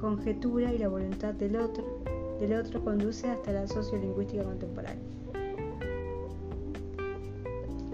conjetura 0.00 0.72
y 0.72 0.78
la 0.78 0.88
voluntad 0.88 1.34
del 1.34 1.56
otro, 1.56 1.84
del 2.40 2.54
otro 2.54 2.82
conduce 2.82 3.28
hasta 3.28 3.52
la 3.52 3.68
sociolingüística 3.68 4.42
contemporánea. 4.42 5.04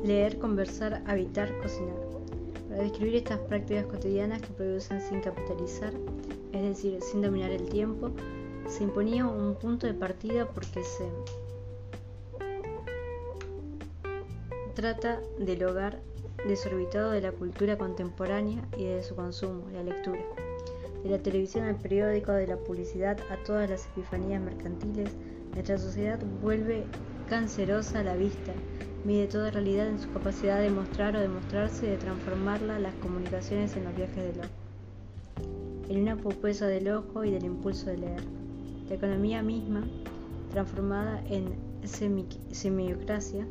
Leer, 0.04 0.38
conversar, 0.38 1.02
habitar, 1.06 1.50
cocinar. 1.60 1.96
Para 2.68 2.82
describir 2.82 3.16
estas 3.16 3.40
prácticas 3.40 3.86
cotidianas 3.86 4.40
que 4.40 4.52
producen 4.52 5.00
sin 5.00 5.20
capitalizar, 5.20 5.92
es 6.52 6.62
decir, 6.62 6.98
sin 7.02 7.22
dominar 7.22 7.50
el 7.50 7.68
tiempo, 7.68 8.10
se 8.68 8.84
imponía 8.84 9.26
un 9.26 9.54
punto 9.56 9.86
de 9.86 9.94
partida 9.94 10.46
porque 10.46 10.84
se 10.84 11.04
trata 14.78 15.20
del 15.40 15.64
hogar 15.64 15.98
desorbitado 16.46 17.10
de 17.10 17.20
la 17.20 17.32
cultura 17.32 17.76
contemporánea 17.76 18.62
y 18.76 18.84
de 18.84 19.02
su 19.02 19.16
consumo, 19.16 19.64
la 19.72 19.82
lectura 19.82 20.20
de 21.02 21.10
la 21.10 21.18
televisión 21.18 21.64
al 21.64 21.74
periódico, 21.74 22.30
de 22.30 22.46
la 22.46 22.56
publicidad 22.58 23.18
a 23.28 23.42
todas 23.42 23.68
las 23.68 23.86
epifanías 23.86 24.40
mercantiles, 24.40 25.10
nuestra 25.52 25.78
sociedad 25.78 26.20
vuelve 26.40 26.84
cancerosa 27.28 27.98
a 27.98 28.04
la 28.04 28.14
vista, 28.14 28.52
mide 29.04 29.26
toda 29.26 29.50
realidad 29.50 29.88
en 29.88 29.98
su 29.98 30.12
capacidad 30.12 30.60
de 30.60 30.70
mostrar 30.70 31.16
o 31.16 31.20
demostrarse 31.20 31.86
y 31.86 31.90
de 31.90 31.96
transformarla 31.96 32.78
las 32.78 32.94
comunicaciones 33.02 33.76
en 33.76 33.82
los 33.82 33.96
viajes 33.96 34.16
del 34.16 34.44
ojo, 34.44 35.88
en 35.88 36.02
una 36.02 36.14
pupesa 36.14 36.68
del 36.68 36.88
ojo 36.90 37.24
y 37.24 37.32
del 37.32 37.44
impulso 37.44 37.86
de 37.86 37.98
leer. 37.98 38.22
La 38.88 38.94
economía 38.94 39.42
misma, 39.42 39.88
transformada 40.52 41.20
en 41.26 41.56
semiocracia, 42.52 43.44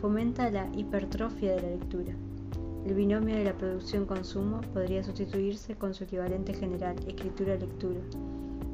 fomenta 0.00 0.50
la 0.50 0.68
hipertrofia 0.74 1.56
de 1.56 1.62
la 1.62 1.70
lectura. 1.70 2.14
El 2.86 2.94
binomio 2.94 3.36
de 3.36 3.44
la 3.44 3.52
producción-consumo 3.52 4.60
podría 4.72 5.02
sustituirse 5.02 5.74
con 5.74 5.92
su 5.92 6.04
equivalente 6.04 6.54
general, 6.54 6.96
escritura-lectura. 7.06 8.00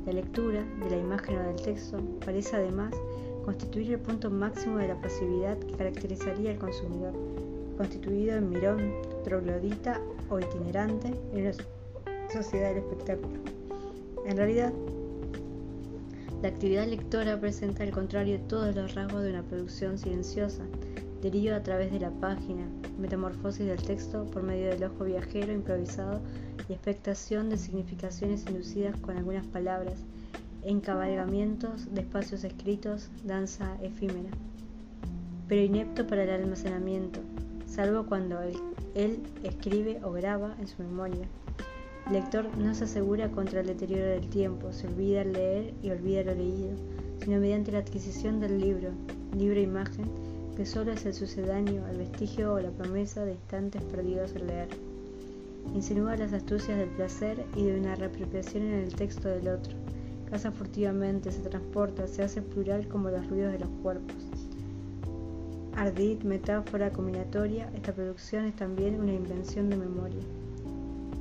La 0.06 0.12
lectura 0.12 0.62
de 0.80 0.90
la 0.90 0.98
imagen 0.98 1.38
o 1.38 1.42
del 1.42 1.56
texto 1.56 1.98
parece 2.24 2.56
además 2.56 2.94
constituir 3.44 3.92
el 3.92 4.00
punto 4.00 4.30
máximo 4.30 4.78
de 4.78 4.88
la 4.88 5.00
pasividad 5.00 5.58
que 5.58 5.72
caracterizaría 5.72 6.50
al 6.50 6.58
consumidor, 6.58 7.14
constituido 7.76 8.36
en 8.36 8.50
mirón, 8.50 8.92
troglodita 9.24 10.00
o 10.28 10.38
itinerante 10.38 11.08
en 11.32 11.40
una 11.40 11.52
sociedad 12.32 12.68
del 12.68 12.78
espectáculo. 12.78 13.40
En 14.26 14.36
realidad, 14.36 14.72
La 16.44 16.50
actividad 16.50 16.86
lectora 16.86 17.40
presenta 17.40 17.84
al 17.84 17.90
contrario 17.90 18.38
todos 18.38 18.76
los 18.76 18.94
rasgos 18.94 19.22
de 19.22 19.30
una 19.30 19.42
producción 19.42 19.96
silenciosa, 19.96 20.62
deriva 21.24 21.56
a 21.56 21.62
través 21.62 21.90
de 21.90 22.00
la 22.00 22.10
página, 22.10 22.68
metamorfosis 22.98 23.66
del 23.66 23.82
texto 23.82 24.26
por 24.26 24.42
medio 24.42 24.68
del 24.68 24.84
ojo 24.84 25.04
viajero 25.04 25.54
improvisado 25.54 26.20
y 26.68 26.74
expectación 26.74 27.48
de 27.48 27.56
significaciones 27.56 28.44
inducidas 28.46 28.94
con 29.00 29.16
algunas 29.16 29.46
palabras, 29.46 30.04
encabalgamientos 30.64 31.94
de 31.94 32.02
espacios 32.02 32.44
escritos, 32.44 33.08
danza 33.24 33.74
efímera. 33.80 34.28
Pero 35.48 35.62
inepto 35.62 36.06
para 36.06 36.24
el 36.24 36.30
almacenamiento, 36.42 37.20
salvo 37.66 38.04
cuando 38.04 38.42
él, 38.42 38.58
él 38.94 39.22
escribe 39.44 40.00
o 40.04 40.12
graba 40.12 40.54
en 40.60 40.68
su 40.68 40.82
memoria. 40.82 41.26
El 42.06 42.12
lector 42.12 42.54
no 42.58 42.74
se 42.74 42.84
asegura 42.84 43.30
contra 43.30 43.60
el 43.60 43.66
deterioro 43.66 44.10
del 44.10 44.28
tiempo, 44.28 44.74
se 44.74 44.88
olvida 44.88 45.22
el 45.22 45.32
leer 45.32 45.72
y 45.82 45.88
olvida 45.88 46.22
lo 46.22 46.34
leído, 46.34 46.76
sino 47.22 47.40
mediante 47.40 47.72
la 47.72 47.78
adquisición 47.78 48.40
del 48.40 48.60
libro, 48.60 48.90
libro-imagen, 49.34 50.23
que 50.56 50.66
solo 50.66 50.92
es 50.92 51.04
el 51.06 51.14
sucedáneo, 51.14 51.86
el 51.88 51.98
vestigio 51.98 52.54
o 52.54 52.60
la 52.60 52.70
promesa 52.70 53.24
de 53.24 53.32
instantes 53.32 53.82
perdidos 53.82 54.34
al 54.36 54.46
leer. 54.46 54.68
Insinúa 55.74 56.16
las 56.16 56.32
astucias 56.32 56.78
del 56.78 56.90
placer 56.90 57.44
y 57.56 57.64
de 57.64 57.80
una 57.80 57.96
reapropiación 57.96 58.64
en 58.64 58.84
el 58.84 58.94
texto 58.94 59.28
del 59.28 59.48
otro. 59.48 59.74
Caza 60.30 60.52
furtivamente, 60.52 61.32
se 61.32 61.40
transporta, 61.40 62.06
se 62.06 62.22
hace 62.22 62.42
plural 62.42 62.86
como 62.88 63.10
los 63.10 63.28
ruidos 63.28 63.52
de 63.52 63.58
los 63.58 63.68
cuerpos. 63.82 64.16
Ardid, 65.76 66.22
metáfora 66.22 66.92
combinatoria, 66.92 67.68
esta 67.74 67.92
producción 67.92 68.44
es 68.44 68.54
también 68.54 69.00
una 69.00 69.12
invención 69.12 69.68
de 69.68 69.76
memoria. 69.76 70.22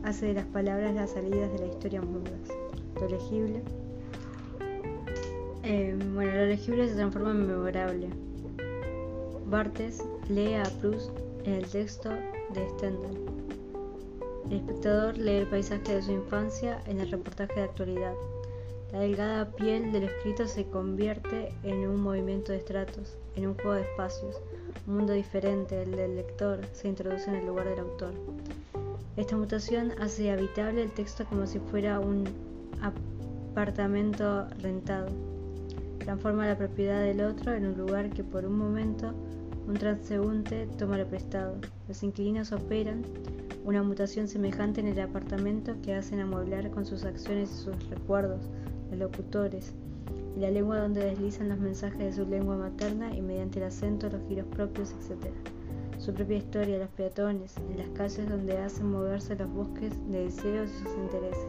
Hace 0.03 0.27
de 0.27 0.33
las 0.33 0.45
palabras 0.45 0.93
las 0.93 1.11
salidas 1.11 1.51
de 1.53 1.59
la 1.59 1.67
historia 1.67 2.01
mudas. 2.01 2.49
Lo 3.01 3.09
legible. 3.09 3.61
Eh, 5.63 5.97
bueno, 6.13 6.33
lo 6.33 6.45
legible 6.45 6.87
se 6.87 6.95
transforma 6.95 7.31
en 7.31 7.47
memorable. 7.47 8.09
Bartes 9.53 10.03
lee 10.29 10.55
a 10.55 10.63
Proust 10.81 11.11
en 11.43 11.53
el 11.53 11.67
texto 11.67 12.09
de 12.09 12.67
Stendhal. 12.69 13.15
El 14.49 14.57
espectador 14.57 15.15
lee 15.15 15.35
el 15.35 15.45
paisaje 15.45 15.93
de 15.93 16.01
su 16.01 16.11
infancia 16.11 16.81
en 16.87 16.99
el 16.99 17.11
reportaje 17.11 17.53
de 17.53 17.65
actualidad. 17.65 18.15
La 18.91 19.01
delgada 19.01 19.51
piel 19.51 19.91
del 19.91 20.05
escrito 20.05 20.47
se 20.47 20.65
convierte 20.65 21.53
en 21.61 21.87
un 21.87 22.01
movimiento 22.01 22.51
de 22.51 22.57
estratos, 22.57 23.15
en 23.35 23.45
un 23.45 23.53
juego 23.53 23.73
de 23.73 23.83
espacios. 23.83 24.41
Un 24.87 24.95
mundo 24.95 25.13
diferente, 25.13 25.83
el 25.83 25.91
del 25.91 26.15
lector, 26.15 26.61
se 26.71 26.87
introduce 26.87 27.29
en 27.29 27.35
el 27.35 27.45
lugar 27.45 27.69
del 27.69 27.81
autor. 27.81 28.15
Esta 29.17 29.37
mutación 29.37 29.91
hace 30.01 30.31
habitable 30.31 30.81
el 30.81 30.91
texto 30.91 31.25
como 31.25 31.45
si 31.45 31.59
fuera 31.59 31.99
un 31.99 32.23
apartamento 32.81 34.47
rentado. 34.63 35.09
Transforma 35.99 36.47
la 36.47 36.57
propiedad 36.57 37.01
del 37.01 37.21
otro 37.21 37.53
en 37.53 37.67
un 37.67 37.77
lugar 37.77 38.09
que 38.09 38.23
por 38.23 38.45
un 38.45 38.57
momento 38.57 39.13
un 39.67 39.75
transeúnte 39.75 40.67
toma 40.77 40.97
lo 40.97 41.07
prestado. 41.07 41.55
Los 41.87 42.03
inquilinos 42.03 42.51
operan 42.51 43.03
una 43.65 43.81
mutación 43.81 44.27
semejante 44.27 44.81
en 44.81 44.87
el 44.87 44.99
apartamento 44.99 45.75
que 45.81 45.95
hacen 45.95 46.19
amueblar 46.19 46.69
con 46.71 46.85
sus 46.85 47.05
acciones 47.05 47.49
y 47.51 47.63
sus 47.63 47.89
recuerdos, 47.89 48.49
los 48.89 48.99
locutores, 48.99 49.73
y 50.35 50.39
la 50.39 50.51
lengua 50.51 50.79
donde 50.79 51.05
deslizan 51.05 51.49
los 51.49 51.59
mensajes 51.59 51.99
de 51.99 52.13
su 52.13 52.29
lengua 52.29 52.57
materna 52.57 53.15
y 53.15 53.21
mediante 53.21 53.59
el 53.59 53.65
acento 53.65 54.09
los 54.09 54.21
giros 54.27 54.47
propios, 54.47 54.91
etc. 54.91 55.31
Su 55.97 56.13
propia 56.13 56.37
historia, 56.37 56.79
los 56.79 56.89
peatones, 56.89 57.55
en 57.69 57.77
las 57.77 57.87
calles 57.89 58.27
donde 58.27 58.57
hacen 58.57 58.91
moverse 58.91 59.35
los 59.35 59.49
bosques 59.53 59.93
de 60.11 60.25
deseos 60.25 60.69
y 60.69 60.83
sus 60.83 60.97
intereses. 60.97 61.47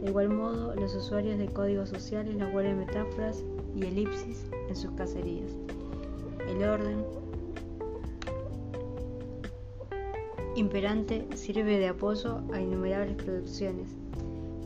De 0.00 0.08
igual 0.10 0.30
modo, 0.30 0.74
los 0.74 0.94
usuarios 0.94 1.38
de 1.38 1.46
códigos 1.46 1.90
sociales 1.90 2.34
nos 2.36 2.52
vuelven 2.52 2.78
metáforas 2.78 3.44
y 3.74 3.84
elipsis 3.84 4.46
en 4.68 4.76
sus 4.76 4.92
cacerías. 4.92 5.50
El 6.48 6.62
orden, 6.62 7.04
imperante 10.56 11.26
sirve 11.34 11.78
de 11.78 11.88
apoyo 11.88 12.40
a 12.52 12.60
innumerables 12.60 13.16
producciones, 13.16 13.88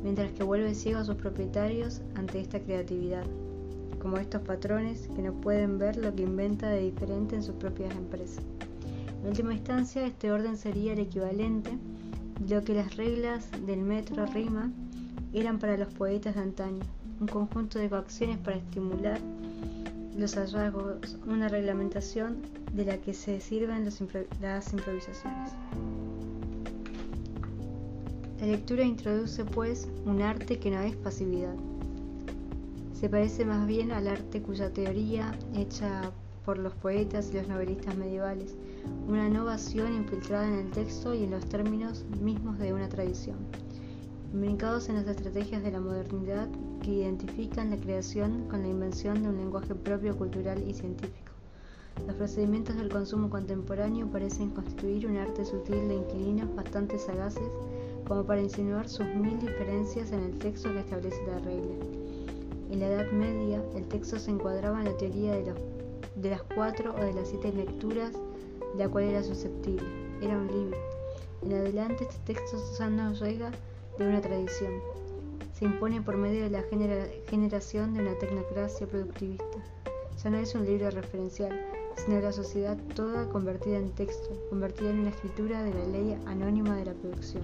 mientras 0.03 0.30
que 0.32 0.45
vuelve 0.45 0.74
ciego 0.74 1.01
a 1.01 1.05
sus 1.05 1.16
propietarios 1.16 2.03
ante 2.14 2.41
esta 2.41 2.61
creatividad, 2.61 3.24
como 4.01 4.18
estos 4.18 4.43
patrones 4.43 5.09
que 5.14 5.22
no 5.22 5.32
pueden 5.32 5.78
ver 5.78 5.97
lo 5.97 6.14
que 6.14 6.22
inventa 6.22 6.68
de 6.68 6.82
diferente 6.82 7.36
en 7.36 7.43
sus 7.43 7.55
propias 7.57 7.95
empresas. 7.95 8.45
En 9.22 9.28
última 9.28 9.55
instancia, 9.55 10.07
este 10.07 10.30
orden 10.30 10.57
sería 10.57 10.93
el 10.93 11.01
equivalente 11.01 11.70
de 12.41 12.55
lo 12.55 12.62
que 12.62 12.74
las 12.74 12.97
reglas 12.97 13.49
del 13.66 13.80
metro 13.80 14.26
rima 14.26 14.70
eran 15.32 15.59
para 15.59 15.76
los 15.76 15.93
poetas 15.95 16.34
de 16.34 16.43
antaño, 16.43 16.84
un 17.20 17.26
conjunto 17.26 17.78
de 17.78 17.89
coacciones 17.89 18.39
para 18.39 18.57
estimular 18.57 19.18
los 20.18 20.34
hallazgos, 20.34 21.16
una 21.28 21.48
reglamentación 21.48 22.38
de 22.72 22.84
la 22.84 22.98
que 22.98 23.14
se 23.14 23.40
sirven 23.40 23.84
las 23.84 24.72
improvisaciones. 24.72 25.52
La 28.40 28.46
lectura 28.46 28.82
introduce 28.82 29.44
pues 29.44 29.88
un 30.04 30.20
arte 30.20 30.58
que 30.58 30.72
no 30.72 30.80
es 30.80 30.96
pasividad. 30.96 31.54
Se 32.92 33.08
parece 33.08 33.44
más 33.44 33.64
bien 33.68 33.92
al 33.92 34.08
arte 34.08 34.42
cuya 34.42 34.72
teoría, 34.72 35.32
hecha 35.54 36.10
por 36.44 36.58
los 36.58 36.74
poetas 36.74 37.30
y 37.30 37.34
los 37.36 37.46
novelistas 37.46 37.96
medievales, 37.96 38.56
una 39.06 39.28
innovación 39.28 39.94
infiltrada 39.94 40.48
en 40.48 40.66
el 40.66 40.70
texto 40.72 41.14
y 41.14 41.24
en 41.24 41.30
los 41.30 41.48
términos 41.48 42.04
mismos 42.20 42.58
de 42.58 42.72
una 42.72 42.88
tradición, 42.88 43.38
comunicados 44.32 44.88
en 44.88 44.96
las 44.96 45.06
estrategias 45.06 45.62
de 45.62 45.70
la 45.70 45.80
modernidad 45.80 46.48
que 46.89 46.95
identifican 46.95 47.68
la 47.68 47.76
creación 47.76 48.49
con 48.49 48.62
la 48.62 48.68
invención 48.68 49.22
de 49.22 49.28
un 49.28 49.36
lenguaje 49.36 49.74
propio, 49.74 50.16
cultural 50.16 50.66
y 50.66 50.72
científico. 50.72 51.32
Los 52.07 52.16
procedimientos 52.16 52.76
del 52.76 52.89
consumo 52.89 53.28
contemporáneo 53.28 54.07
parecen 54.07 54.49
constituir 54.49 55.07
un 55.07 55.18
arte 55.18 55.45
sutil 55.45 55.86
de 55.86 55.97
inquilinos 55.97 56.55
bastante 56.55 56.99
sagaces 56.99 57.51
como 58.07 58.24
para 58.24 58.41
insinuar 58.41 58.89
sus 58.89 59.07
mil 59.07 59.39
diferencias 59.39 60.12
en 60.12 60.20
el 60.20 60.39
texto 60.39 60.72
que 60.72 60.80
establece 60.80 61.26
la 61.26 61.39
regla. 61.41 61.74
En 62.70 62.80
la 62.80 62.86
Edad 62.86 63.12
Media, 63.12 63.62
el 63.76 63.86
texto 63.89 64.18
se 64.18 64.30
encuadraba 64.30 64.78
en 64.78 64.86
la 64.86 64.97
teoría 64.97 65.34
de, 65.34 66.30
las 66.30 66.43
cuatro 66.55 66.95
o 66.95 67.05
de 67.05 67.12
las 67.12 67.28
siete 67.28 67.53
lecturas 67.53 68.12
de 68.14 68.78
la 68.78 68.89
cual 68.89 69.05
era 69.05 69.22
susceptible. 69.22 69.86
Era 70.22 70.39
un 70.39 70.47
libro. 70.47 70.78
En 71.43 71.53
adelante, 71.53 72.05
este 72.09 72.32
texto 72.32 72.57
ya 72.78 72.89
no 72.89 73.12
llega 73.12 73.51
de 73.99 74.09
una 74.09 74.22
tradición. 74.22 74.72
Se 75.59 75.64
impone 75.64 76.00
por 76.00 76.16
medio 76.16 76.44
de 76.44 76.50
la 76.50 76.62
generación 77.26 77.92
de 77.92 78.02
una 78.02 78.16
tecnocracia 78.18 78.86
productivista. 78.86 79.59
Ya 80.22 80.30
no 80.30 80.38
es 80.38 80.54
un 80.54 80.64
libro 80.64 80.88
referencial, 80.92 81.50
sino 81.96 82.20
la 82.20 82.30
sociedad 82.30 82.76
toda 82.94 83.28
convertida 83.28 83.76
en 83.78 83.90
texto, 83.90 84.30
convertida 84.50 84.90
en 84.90 85.00
una 85.00 85.11
escritura 85.11 85.64
de 85.64 85.74
la 85.74 85.84
ley 85.86 86.16
anónima 86.26 86.76
de 86.76 86.84
la 86.84 86.94
producción. 86.94 87.42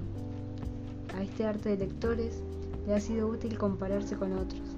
A 1.17 1.25
este 1.25 1.45
arte 1.45 1.71
de 1.71 1.79
lectores 1.79 2.41
le 2.87 2.95
ha 2.95 3.01
sido 3.01 3.27
útil 3.27 3.59
compararse 3.59 4.15
con 4.15 4.33
otros, 4.35 4.77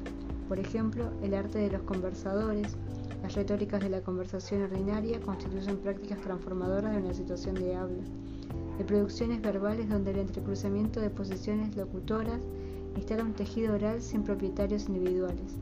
por 0.48 0.58
ejemplo, 0.58 1.10
el 1.22 1.34
arte 1.34 1.58
de 1.58 1.70
los 1.72 1.82
conversadores, 1.82 2.74
las 3.22 3.34
retóricas 3.34 3.82
de 3.82 3.90
la 3.90 4.00
conversación 4.00 4.62
ordinaria 4.62 5.20
constituyen 5.20 5.76
prácticas 5.76 6.22
transformadoras 6.22 6.92
de 6.92 7.02
una 7.02 7.12
situación 7.12 7.56
de 7.56 7.74
habla, 7.74 8.02
de 8.78 8.84
producciones 8.84 9.42
verbales 9.42 9.90
donde 9.90 10.12
el 10.12 10.20
entrecruzamiento 10.20 11.00
de 11.00 11.10
posiciones 11.10 11.76
locutoras 11.76 12.40
instala 12.96 13.22
un 13.22 13.34
tejido 13.34 13.74
oral 13.74 14.02
sin 14.02 14.22
propietarios 14.22 14.88
individuales, 14.88 15.56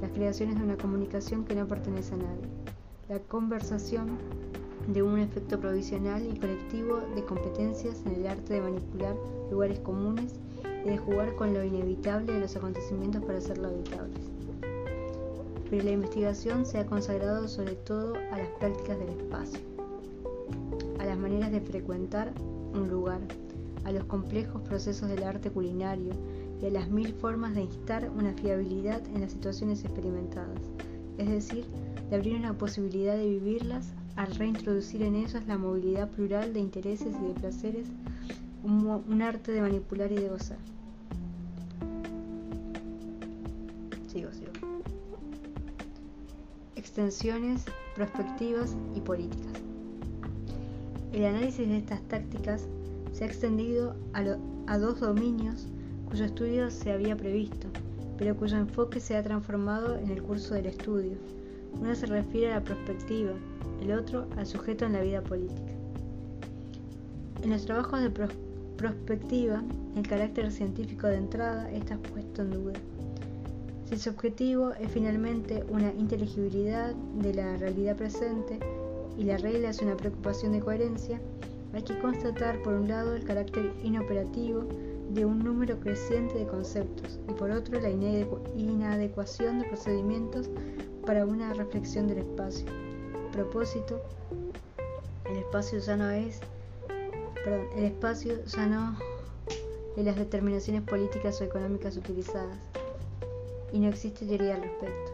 las 0.00 0.10
creaciones 0.10 0.58
de 0.58 0.64
una 0.64 0.76
comunicación 0.76 1.44
que 1.44 1.54
no 1.54 1.66
pertenece 1.66 2.14
a 2.14 2.18
nadie, 2.18 2.48
la 3.08 3.18
conversación 3.20 4.18
de 4.88 5.02
un 5.02 5.18
efecto 5.18 5.60
provisional 5.60 6.26
y 6.26 6.38
colectivo 6.38 7.00
de 7.14 7.24
competencias 7.24 8.02
en 8.04 8.14
el 8.14 8.26
arte 8.26 8.54
de 8.54 8.60
manipular 8.60 9.14
lugares 9.50 9.78
comunes 9.80 10.34
y 10.84 10.90
de 10.90 10.98
jugar 10.98 11.34
con 11.36 11.54
lo 11.54 11.62
inevitable 11.62 12.32
de 12.32 12.40
los 12.40 12.56
acontecimientos 12.56 13.22
para 13.24 13.38
hacerlo 13.38 13.68
habitables. 13.68 14.18
Pero 15.70 15.84
la 15.84 15.92
investigación 15.92 16.66
se 16.66 16.78
ha 16.78 16.86
consagrado 16.86 17.46
sobre 17.48 17.76
todo 17.76 18.14
a 18.32 18.38
las 18.38 18.48
prácticas 18.58 18.98
del 18.98 19.10
espacio, 19.10 19.60
a 20.98 21.06
las 21.06 21.16
maneras 21.16 21.52
de 21.52 21.60
frecuentar 21.60 22.32
un 22.74 22.90
lugar, 22.90 23.20
a 23.84 23.92
los 23.92 24.04
complejos 24.04 24.60
procesos 24.62 25.08
del 25.08 25.22
arte 25.22 25.50
culinario 25.50 26.12
y 26.62 26.66
a 26.66 26.70
las 26.70 26.88
mil 26.88 27.12
formas 27.14 27.54
de 27.54 27.62
instar 27.62 28.08
una 28.16 28.32
fiabilidad 28.34 29.04
en 29.14 29.20
las 29.20 29.32
situaciones 29.32 29.84
experimentadas, 29.84 30.60
es 31.18 31.28
decir, 31.28 31.66
de 32.08 32.16
abrir 32.16 32.36
una 32.36 32.56
posibilidad 32.56 33.16
de 33.16 33.28
vivirlas 33.28 33.92
al 34.14 34.32
reintroducir 34.36 35.02
en 35.02 35.16
ellas 35.16 35.44
la 35.46 35.58
movilidad 35.58 36.08
plural 36.10 36.52
de 36.52 36.60
intereses 36.60 37.14
y 37.20 37.26
de 37.26 37.34
placeres, 37.34 37.88
un, 38.62 39.22
arte 39.22 39.50
de 39.50 39.60
manipular 39.60 40.12
y 40.12 40.16
de 40.16 40.28
gozar. 40.28 40.58
Sigo, 44.06 44.30
sigo. 44.30 44.52
Extensiones, 46.76 47.64
prospectivas 47.96 48.76
y 48.94 49.00
políticas. 49.00 49.52
El 51.12 51.24
análisis 51.24 51.66
de 51.66 51.78
estas 51.78 52.02
tácticas 52.02 52.68
se 53.12 53.24
ha 53.24 53.26
extendido 53.26 53.96
a, 54.12 54.22
a 54.66 54.78
dos 54.78 55.00
dominios 55.00 55.66
cuyo 56.12 56.26
estudio 56.26 56.70
se 56.70 56.92
había 56.92 57.16
previsto, 57.16 57.68
pero 58.18 58.36
cuyo 58.36 58.58
enfoque 58.58 59.00
se 59.00 59.16
ha 59.16 59.22
transformado 59.22 59.96
en 59.96 60.10
el 60.10 60.22
curso 60.22 60.52
del 60.52 60.66
estudio. 60.66 61.16
Uno 61.80 61.94
se 61.94 62.04
refiere 62.04 62.52
a 62.52 62.56
la 62.56 62.64
perspectiva, 62.64 63.30
el 63.80 63.92
otro 63.92 64.26
al 64.36 64.44
sujeto 64.44 64.84
en 64.84 64.92
la 64.92 65.00
vida 65.00 65.22
política. 65.22 65.72
En 67.42 67.48
los 67.48 67.64
trabajos 67.64 68.02
de 68.02 68.10
prospectiva, 68.76 69.62
el 69.96 70.06
carácter 70.06 70.52
científico 70.52 71.06
de 71.06 71.16
entrada 71.16 71.72
está 71.72 71.96
puesto 71.96 72.42
en 72.42 72.50
duda. 72.50 72.74
Si 73.88 73.96
su 73.96 74.10
objetivo 74.10 74.74
es 74.74 74.92
finalmente 74.92 75.64
una 75.70 75.94
inteligibilidad 75.94 76.94
de 77.22 77.32
la 77.32 77.56
realidad 77.56 77.96
presente 77.96 78.60
y 79.16 79.24
la 79.24 79.38
regla 79.38 79.70
es 79.70 79.80
una 79.80 79.96
preocupación 79.96 80.52
de 80.52 80.60
coherencia, 80.60 81.22
hay 81.72 81.82
que 81.84 81.98
constatar 82.00 82.60
por 82.62 82.74
un 82.74 82.88
lado 82.88 83.14
el 83.14 83.24
carácter 83.24 83.72
inoperativo 83.82 84.68
de 85.14 85.26
un 85.26 85.40
número 85.40 85.78
creciente 85.78 86.38
de 86.38 86.46
conceptos 86.46 87.18
y 87.28 87.32
por 87.32 87.50
otro 87.50 87.78
la 87.80 87.90
inadecuación 87.90 89.58
de 89.58 89.68
procedimientos 89.68 90.48
para 91.04 91.26
una 91.26 91.52
reflexión 91.52 92.08
del 92.08 92.18
espacio. 92.18 92.66
Propósito, 93.32 94.00
el 95.30 95.38
espacio 95.38 95.78
ya 95.80 95.96
no 95.96 96.10
es, 96.10 96.40
perdón, 97.44 97.66
el 97.76 97.84
espacio 97.84 98.44
ya 98.44 98.66
no 98.66 98.96
de 99.96 100.02
las 100.02 100.16
determinaciones 100.16 100.82
políticas 100.82 101.40
o 101.40 101.44
económicas 101.44 101.96
utilizadas 101.96 102.58
y 103.72 103.78
no 103.78 103.88
existe 103.88 104.24
teoría 104.24 104.54
al 104.54 104.62
respecto. 104.62 105.11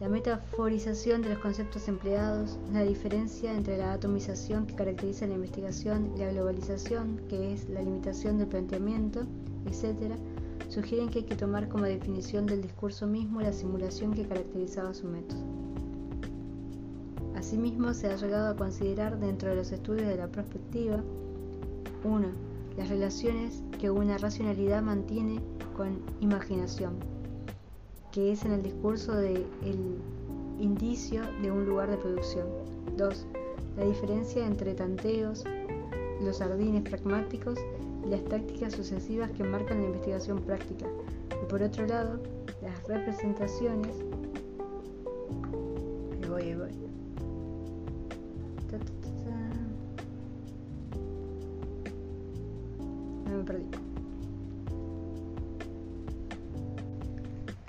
La 0.00 0.08
metaforización 0.08 1.22
de 1.22 1.30
los 1.30 1.38
conceptos 1.38 1.88
empleados, 1.88 2.56
la 2.72 2.84
diferencia 2.84 3.52
entre 3.52 3.76
la 3.78 3.94
atomización 3.94 4.64
que 4.64 4.76
caracteriza 4.76 5.26
la 5.26 5.34
investigación 5.34 6.12
y 6.14 6.20
la 6.20 6.30
globalización, 6.30 7.20
que 7.28 7.52
es 7.52 7.68
la 7.68 7.82
limitación 7.82 8.38
del 8.38 8.46
planteamiento, 8.46 9.22
etc., 9.66 10.14
sugieren 10.68 11.08
que 11.08 11.20
hay 11.20 11.24
que 11.24 11.34
tomar 11.34 11.68
como 11.68 11.82
definición 11.82 12.46
del 12.46 12.62
discurso 12.62 13.08
mismo 13.08 13.40
la 13.40 13.52
simulación 13.52 14.14
que 14.14 14.24
caracterizaba 14.24 14.94
su 14.94 15.08
método. 15.08 15.40
Asimismo, 17.34 17.92
se 17.92 18.06
ha 18.06 18.14
llegado 18.14 18.50
a 18.50 18.56
considerar 18.56 19.18
dentro 19.18 19.48
de 19.48 19.56
los 19.56 19.72
estudios 19.72 20.06
de 20.06 20.16
la 20.16 20.28
perspectiva 20.28 21.02
1. 22.04 22.28
Las 22.76 22.88
relaciones 22.88 23.64
que 23.80 23.90
una 23.90 24.16
racionalidad 24.16 24.80
mantiene 24.80 25.40
con 25.76 25.98
imaginación 26.20 27.17
que 28.18 28.32
es 28.32 28.44
en 28.44 28.50
el 28.50 28.64
discurso 28.64 29.12
de 29.12 29.46
el 29.62 29.96
indicio 30.58 31.22
de 31.40 31.52
un 31.52 31.66
lugar 31.66 31.88
de 31.88 31.96
producción. 31.98 32.48
2. 32.96 33.26
La 33.76 33.84
diferencia 33.84 34.44
entre 34.44 34.74
tanteos, 34.74 35.44
los 36.20 36.38
jardines 36.40 36.82
pragmáticos 36.82 37.60
y 38.04 38.08
las 38.08 38.24
tácticas 38.24 38.72
sucesivas 38.72 39.30
que 39.30 39.44
marcan 39.44 39.82
la 39.82 39.86
investigación 39.86 40.40
práctica. 40.40 40.86
Y 41.40 41.46
por 41.46 41.62
otro 41.62 41.86
lado, 41.86 42.18
las 42.60 42.82
representaciones. 42.88 43.94
Ahí 46.20 46.28
voy, 46.28 46.42
ahí 46.42 46.54
voy. 46.56 46.97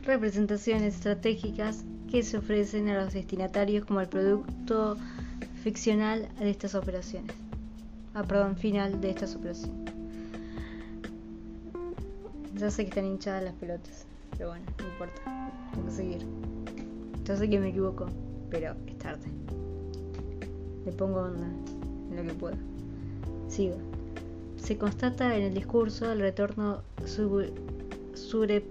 Representaciones 0.09 0.95
estratégicas 0.95 1.85
que 2.09 2.23
se 2.23 2.37
ofrecen 2.37 2.89
a 2.89 3.03
los 3.03 3.13
destinatarios 3.13 3.85
como 3.85 4.01
el 4.01 4.07
producto 4.07 4.97
ficcional 5.63 6.27
de 6.39 6.49
estas 6.49 6.73
operaciones. 6.73 7.35
Ah, 8.15 8.23
perdón, 8.23 8.57
final 8.57 8.99
de 9.01 9.11
estas 9.11 9.35
operaciones. 9.35 9.77
Ya 12.55 12.71
sé 12.71 12.83
que 12.83 12.89
están 12.89 13.05
hinchadas 13.05 13.43
las 13.43 13.53
pelotas, 13.53 14.05
pero 14.31 14.49
bueno, 14.49 14.65
no 14.79 14.87
importa. 14.87 15.51
Tengo 15.71 15.85
que 15.85 15.91
seguir. 15.91 16.25
Ya 17.25 17.37
sé 17.37 17.47
que 17.47 17.59
me 17.59 17.69
equivoco, 17.69 18.07
pero 18.49 18.75
es 18.87 18.97
tarde. 18.97 19.29
Le 20.85 20.91
pongo 20.91 21.19
onda 21.21 21.47
en 22.09 22.15
lo 22.15 22.23
que 22.23 22.33
puedo. 22.33 22.57
Sigo. 23.47 23.77
Se 24.57 24.75
constata 24.75 25.35
en 25.37 25.43
el 25.43 25.53
discurso 25.53 26.11
el 26.11 26.19
retorno 26.19 26.81
sobre 27.05 28.63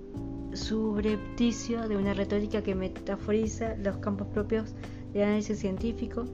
subrepticio 0.52 1.88
de 1.88 1.96
una 1.96 2.14
retórica 2.14 2.62
que 2.62 2.74
metaforiza 2.74 3.76
los 3.76 3.96
campos 3.98 4.28
propios 4.28 4.74
del 5.12 5.24
análisis 5.24 5.58
científico 5.58 6.24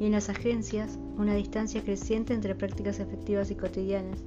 y 0.00 0.06
en 0.06 0.12
las 0.12 0.28
agencias 0.28 0.98
una 1.16 1.34
distancia 1.34 1.82
creciente 1.82 2.34
entre 2.34 2.54
prácticas 2.54 3.00
efectivas 3.00 3.50
y 3.50 3.56
cotidianas, 3.56 4.20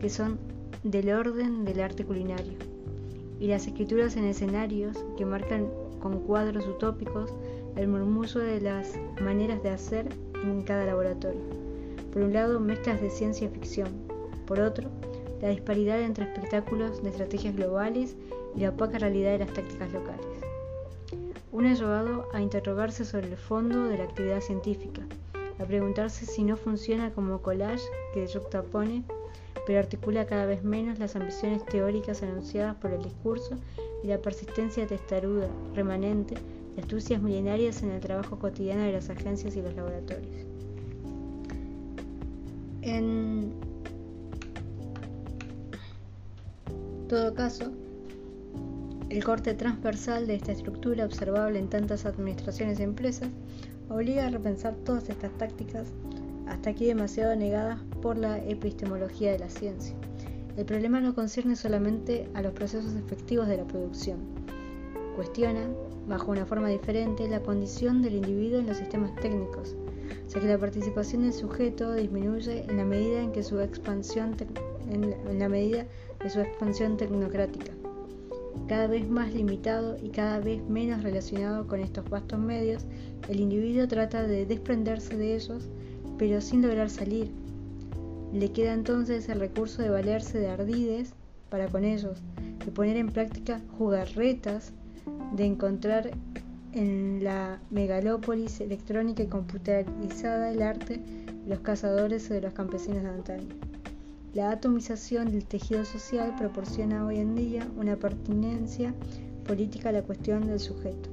que 0.00 0.08
son 0.08 0.38
del 0.84 1.10
orden 1.10 1.64
del 1.64 1.80
arte 1.80 2.04
culinario, 2.04 2.54
y 3.40 3.48
las 3.48 3.66
escrituras 3.66 4.16
en 4.16 4.24
escenarios 4.24 4.96
que 5.16 5.26
marcan 5.26 5.68
con 6.00 6.20
cuadros 6.20 6.66
utópicos 6.66 7.34
el 7.76 7.88
murmullo 7.88 8.40
de 8.40 8.60
las 8.60 8.94
maneras 9.20 9.62
de 9.62 9.70
hacer 9.70 10.08
en 10.44 10.62
cada 10.62 10.84
laboratorio. 10.84 11.40
Por 12.12 12.22
un 12.22 12.32
lado, 12.32 12.60
mezclas 12.60 13.00
de 13.00 13.10
ciencia 13.10 13.46
y 13.46 13.50
ficción. 13.50 13.88
Por 14.46 14.60
otro, 14.60 14.88
la 15.42 15.48
disparidad 15.48 16.00
entre 16.00 16.24
espectáculos 16.24 17.02
de 17.02 17.10
estrategias 17.10 17.54
globales 17.54 18.16
y 18.56 18.60
la 18.60 18.70
opaca 18.70 18.98
realidad 18.98 19.32
de 19.32 19.38
las 19.38 19.52
tácticas 19.52 19.92
locales. 19.92 20.26
Uno 21.52 21.68
ha 21.68 21.74
llevado 21.74 22.28
a 22.32 22.40
interrogarse 22.40 23.04
sobre 23.04 23.28
el 23.28 23.36
fondo 23.36 23.84
de 23.84 23.98
la 23.98 24.04
actividad 24.04 24.40
científica, 24.40 25.02
a 25.58 25.64
preguntarse 25.64 26.26
si 26.26 26.44
no 26.44 26.56
funciona 26.56 27.10
como 27.12 27.42
collage 27.42 27.84
que 28.14 28.26
juxtapone, 28.26 29.04
pero 29.66 29.80
articula 29.80 30.26
cada 30.26 30.46
vez 30.46 30.62
menos 30.62 30.98
las 30.98 31.16
ambiciones 31.16 31.64
teóricas 31.66 32.22
anunciadas 32.22 32.76
por 32.76 32.92
el 32.92 33.02
discurso 33.02 33.56
y 34.02 34.06
la 34.06 34.18
persistencia 34.18 34.86
testaruda, 34.86 35.48
remanente, 35.74 36.36
de 36.74 36.82
astucias 36.82 37.20
milenarias 37.20 37.82
en 37.82 37.90
el 37.90 38.00
trabajo 38.00 38.38
cotidiano 38.38 38.82
de 38.82 38.92
las 38.92 39.10
agencias 39.10 39.56
y 39.56 39.62
los 39.62 39.74
laboratorios. 39.74 40.46
En 42.82 43.52
todo 47.08 47.34
caso, 47.34 47.72
el 49.10 49.24
corte 49.24 49.54
transversal 49.54 50.26
de 50.26 50.34
esta 50.34 50.52
estructura 50.52 51.06
observable 51.06 51.58
en 51.58 51.70
tantas 51.70 52.04
administraciones 52.04 52.78
y 52.78 52.82
empresas 52.82 53.30
obliga 53.88 54.26
a 54.26 54.30
repensar 54.30 54.74
todas 54.84 55.08
estas 55.08 55.32
tácticas, 55.38 55.88
hasta 56.46 56.70
aquí 56.70 56.84
demasiado 56.84 57.34
negadas 57.34 57.80
por 58.02 58.18
la 58.18 58.38
epistemología 58.38 59.32
de 59.32 59.38
la 59.38 59.48
ciencia. 59.48 59.94
El 60.58 60.66
problema 60.66 61.00
no 61.00 61.14
concierne 61.14 61.56
solamente 61.56 62.28
a 62.34 62.42
los 62.42 62.52
procesos 62.52 62.94
efectivos 62.96 63.48
de 63.48 63.56
la 63.56 63.64
producción. 63.64 64.18
Cuestiona, 65.16 65.66
bajo 66.06 66.30
una 66.30 66.44
forma 66.44 66.68
diferente, 66.68 67.28
la 67.28 67.40
condición 67.42 68.02
del 68.02 68.16
individuo 68.16 68.60
en 68.60 68.66
los 68.66 68.76
sistemas 68.76 69.14
técnicos, 69.16 69.74
ya 70.28 70.40
que 70.40 70.46
la 70.46 70.58
participación 70.58 71.22
del 71.22 71.32
sujeto 71.32 71.94
disminuye 71.94 72.64
en 72.68 72.76
la 72.76 72.84
medida 72.84 73.22
en 73.22 73.32
que 73.32 73.42
su 73.42 73.58
expansión 73.60 74.36
en 74.90 75.38
la 75.38 75.48
medida 75.48 75.86
de 76.22 76.30
su 76.30 76.40
expansión 76.40 76.96
tecnocrática 76.96 77.77
cada 78.66 78.86
vez 78.86 79.08
más 79.08 79.32
limitado 79.32 79.96
y 80.02 80.08
cada 80.08 80.40
vez 80.40 80.62
menos 80.68 81.02
relacionado 81.02 81.66
con 81.66 81.80
estos 81.80 82.08
vastos 82.08 82.38
medios, 82.38 82.84
el 83.28 83.40
individuo 83.40 83.86
trata 83.88 84.26
de 84.26 84.46
desprenderse 84.46 85.16
de 85.16 85.36
ellos, 85.36 85.68
pero 86.18 86.40
sin 86.40 86.62
lograr 86.62 86.90
salir. 86.90 87.30
Le 88.32 88.52
queda 88.52 88.74
entonces 88.74 89.28
el 89.28 89.40
recurso 89.40 89.82
de 89.82 89.90
valerse 89.90 90.38
de 90.38 90.48
ardides 90.48 91.12
para 91.48 91.68
con 91.68 91.84
ellos, 91.84 92.18
de 92.64 92.70
poner 92.72 92.96
en 92.96 93.08
práctica 93.08 93.60
jugarretas, 93.78 94.72
de 95.32 95.46
encontrar 95.46 96.10
en 96.72 97.24
la 97.24 97.60
megalópolis 97.70 98.60
electrónica 98.60 99.22
y 99.22 99.26
computarizada 99.26 100.50
el 100.50 100.62
arte 100.62 100.98
de 100.98 101.48
los 101.48 101.60
cazadores 101.60 102.30
o 102.30 102.34
de 102.34 102.42
los 102.42 102.52
campesinos 102.52 103.02
de 103.02 103.08
antaño. 103.08 103.48
La 104.34 104.50
atomización 104.50 105.30
del 105.30 105.46
tejido 105.46 105.84
social 105.86 106.34
proporciona 106.36 107.06
hoy 107.06 107.16
en 107.18 107.34
día 107.34 107.66
una 107.76 107.96
pertinencia 107.96 108.94
política 109.46 109.88
a 109.88 109.92
la 109.92 110.02
cuestión 110.02 110.46
del 110.46 110.60
sujeto. 110.60 111.08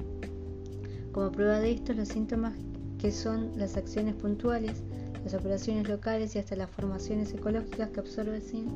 Como 1.14 1.32
prueba 1.32 1.60
de 1.60 1.72
esto, 1.72 1.94
los 1.94 2.10
síntomas 2.10 2.54
que 3.00 3.12
son 3.12 3.58
las 3.58 3.78
acciones 3.78 4.16
puntuales, 4.16 4.84
las 5.24 5.34
operaciones 5.34 5.88
locales 5.88 6.36
y 6.36 6.40
hasta 6.40 6.58
las 6.58 6.70
formaciones 6.70 7.34
ecológicas 7.34 7.90
que 7.90 8.00
absorbe 8.02 8.42
sin, 8.42 8.68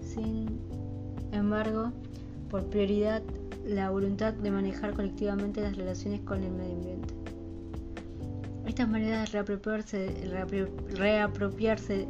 sin 0.00 0.58
embargo, 1.30 1.92
por 2.48 2.64
prioridad 2.70 3.22
la 3.66 3.90
voluntad 3.90 4.32
de 4.32 4.50
manejar 4.50 4.94
colectivamente 4.94 5.60
las 5.60 5.76
relaciones 5.76 6.20
con 6.20 6.42
el 6.42 6.52
medio 6.52 6.72
ambiente. 6.72 7.23
Estas 8.66 8.88
maneras 8.88 9.30
de 9.30 9.44
reapropiarse, 10.94 12.08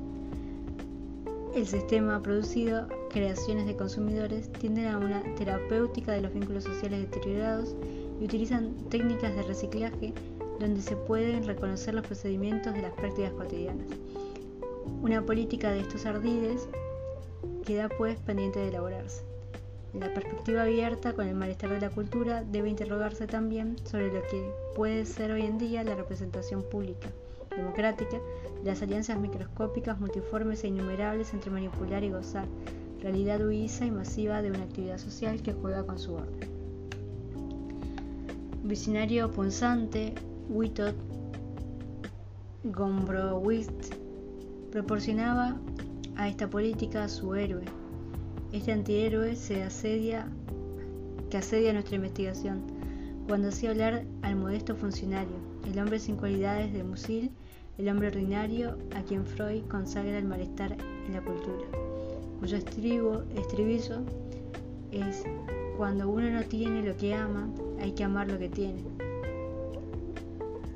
el 1.54 1.66
sistema 1.66 2.22
producido, 2.22 2.88
creaciones 3.10 3.66
de 3.66 3.76
consumidores, 3.76 4.50
tienden 4.52 4.86
a 4.86 4.98
una 4.98 5.22
terapéutica 5.36 6.12
de 6.12 6.22
los 6.22 6.32
vínculos 6.32 6.64
sociales 6.64 7.00
deteriorados 7.10 7.74
y 8.20 8.24
utilizan 8.24 8.74
técnicas 8.88 9.34
de 9.34 9.42
reciclaje 9.42 10.12
donde 10.60 10.80
se 10.80 10.96
pueden 10.96 11.44
reconocer 11.44 11.94
los 11.94 12.06
procedimientos 12.06 12.72
de 12.74 12.82
las 12.82 12.92
prácticas 12.92 13.32
cotidianas. 13.32 13.86
Una 15.02 15.24
política 15.24 15.72
de 15.72 15.80
estos 15.80 16.06
ardides 16.06 16.68
queda 17.64 17.88
pues 17.88 18.18
pendiente 18.20 18.60
de 18.60 18.68
elaborarse. 18.68 19.33
La 19.98 20.12
perspectiva 20.12 20.62
abierta 20.62 21.12
con 21.12 21.28
el 21.28 21.36
malestar 21.36 21.70
de 21.70 21.80
la 21.80 21.88
cultura 21.88 22.42
debe 22.42 22.68
interrogarse 22.68 23.28
también 23.28 23.76
sobre 23.84 24.12
lo 24.12 24.22
que 24.22 24.50
puede 24.74 25.06
ser 25.06 25.30
hoy 25.30 25.42
en 25.42 25.56
día 25.56 25.84
la 25.84 25.94
representación 25.94 26.64
pública, 26.64 27.08
democrática, 27.56 28.18
de 28.62 28.70
las 28.70 28.82
alianzas 28.82 29.20
microscópicas, 29.20 30.00
multiformes 30.00 30.64
e 30.64 30.68
innumerables 30.68 31.32
entre 31.32 31.52
manipular 31.52 32.02
y 32.02 32.10
gozar, 32.10 32.46
realidad 33.00 33.46
huiza 33.46 33.86
y 33.86 33.92
masiva 33.92 34.42
de 34.42 34.50
una 34.50 34.64
actividad 34.64 34.98
social 34.98 35.40
que 35.42 35.52
juega 35.52 35.86
con 35.86 35.98
su 36.00 36.14
orden. 36.14 36.50
Visionario 38.64 39.30
punzante, 39.30 40.14
Witold 40.48 40.96
Gombrowicz 42.64 43.90
proporcionaba 44.72 45.56
a 46.16 46.28
esta 46.28 46.50
política 46.50 47.08
su 47.08 47.34
héroe, 47.36 47.64
este 48.56 48.70
antihéroe 48.70 49.34
se 49.34 49.64
asedia, 49.64 50.28
que 51.28 51.38
asedia 51.38 51.72
nuestra 51.72 51.96
investigación, 51.96 52.62
cuando 53.26 53.48
hacía 53.48 53.70
hablar 53.70 54.04
al 54.22 54.36
modesto 54.36 54.76
funcionario, 54.76 55.34
el 55.64 55.76
hombre 55.78 55.98
sin 55.98 56.16
cualidades 56.16 56.72
de 56.72 56.84
Musil, 56.84 57.32
el 57.78 57.88
hombre 57.88 58.08
ordinario 58.08 58.78
a 58.94 59.02
quien 59.02 59.26
Freud 59.26 59.64
consagra 59.64 60.18
el 60.18 60.26
malestar 60.26 60.76
en 61.06 61.12
la 61.12 61.20
cultura, 61.20 61.66
cuyo 62.38 62.56
estribo, 62.56 63.24
estribillo 63.34 64.02
es 64.92 65.24
cuando 65.76 66.08
uno 66.08 66.30
no 66.30 66.42
tiene 66.44 66.84
lo 66.84 66.96
que 66.96 67.12
ama, 67.12 67.50
hay 67.80 67.90
que 67.90 68.04
amar 68.04 68.30
lo 68.30 68.38
que 68.38 68.48
tiene. 68.48 68.84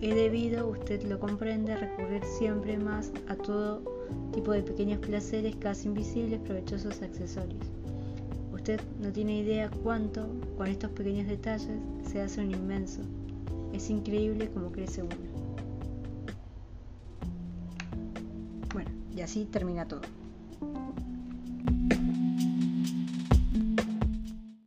He 0.01 0.13
debido, 0.15 0.69
usted 0.69 1.05
lo 1.05 1.21
comprende, 1.21 1.77
recurrir 1.77 2.25
siempre 2.25 2.77
más 2.77 3.13
a 3.29 3.37
todo 3.37 3.98
tipo 4.33 4.53
de 4.53 4.63
pequeños 4.63 4.99
placeres 4.99 5.57
casi 5.57 5.89
invisibles, 5.89 6.41
provechosos 6.41 7.03
accesorios. 7.03 7.67
Usted 8.53 8.81
no 9.01 9.13
tiene 9.13 9.39
idea 9.39 9.71
cuánto, 9.83 10.29
con 10.57 10.67
estos 10.67 10.91
pequeños 10.91 11.27
detalles, 11.27 11.79
se 12.11 12.21
hace 12.21 12.41
un 12.41 12.51
inmenso. 12.51 13.03
Es 13.73 13.91
increíble 13.91 14.51
cómo 14.53 14.73
crece 14.73 15.03
uno. 15.03 15.17
Bueno, 18.73 18.91
y 19.15 19.21
así 19.21 19.45
termina 19.45 19.87
todo. 19.87 20.03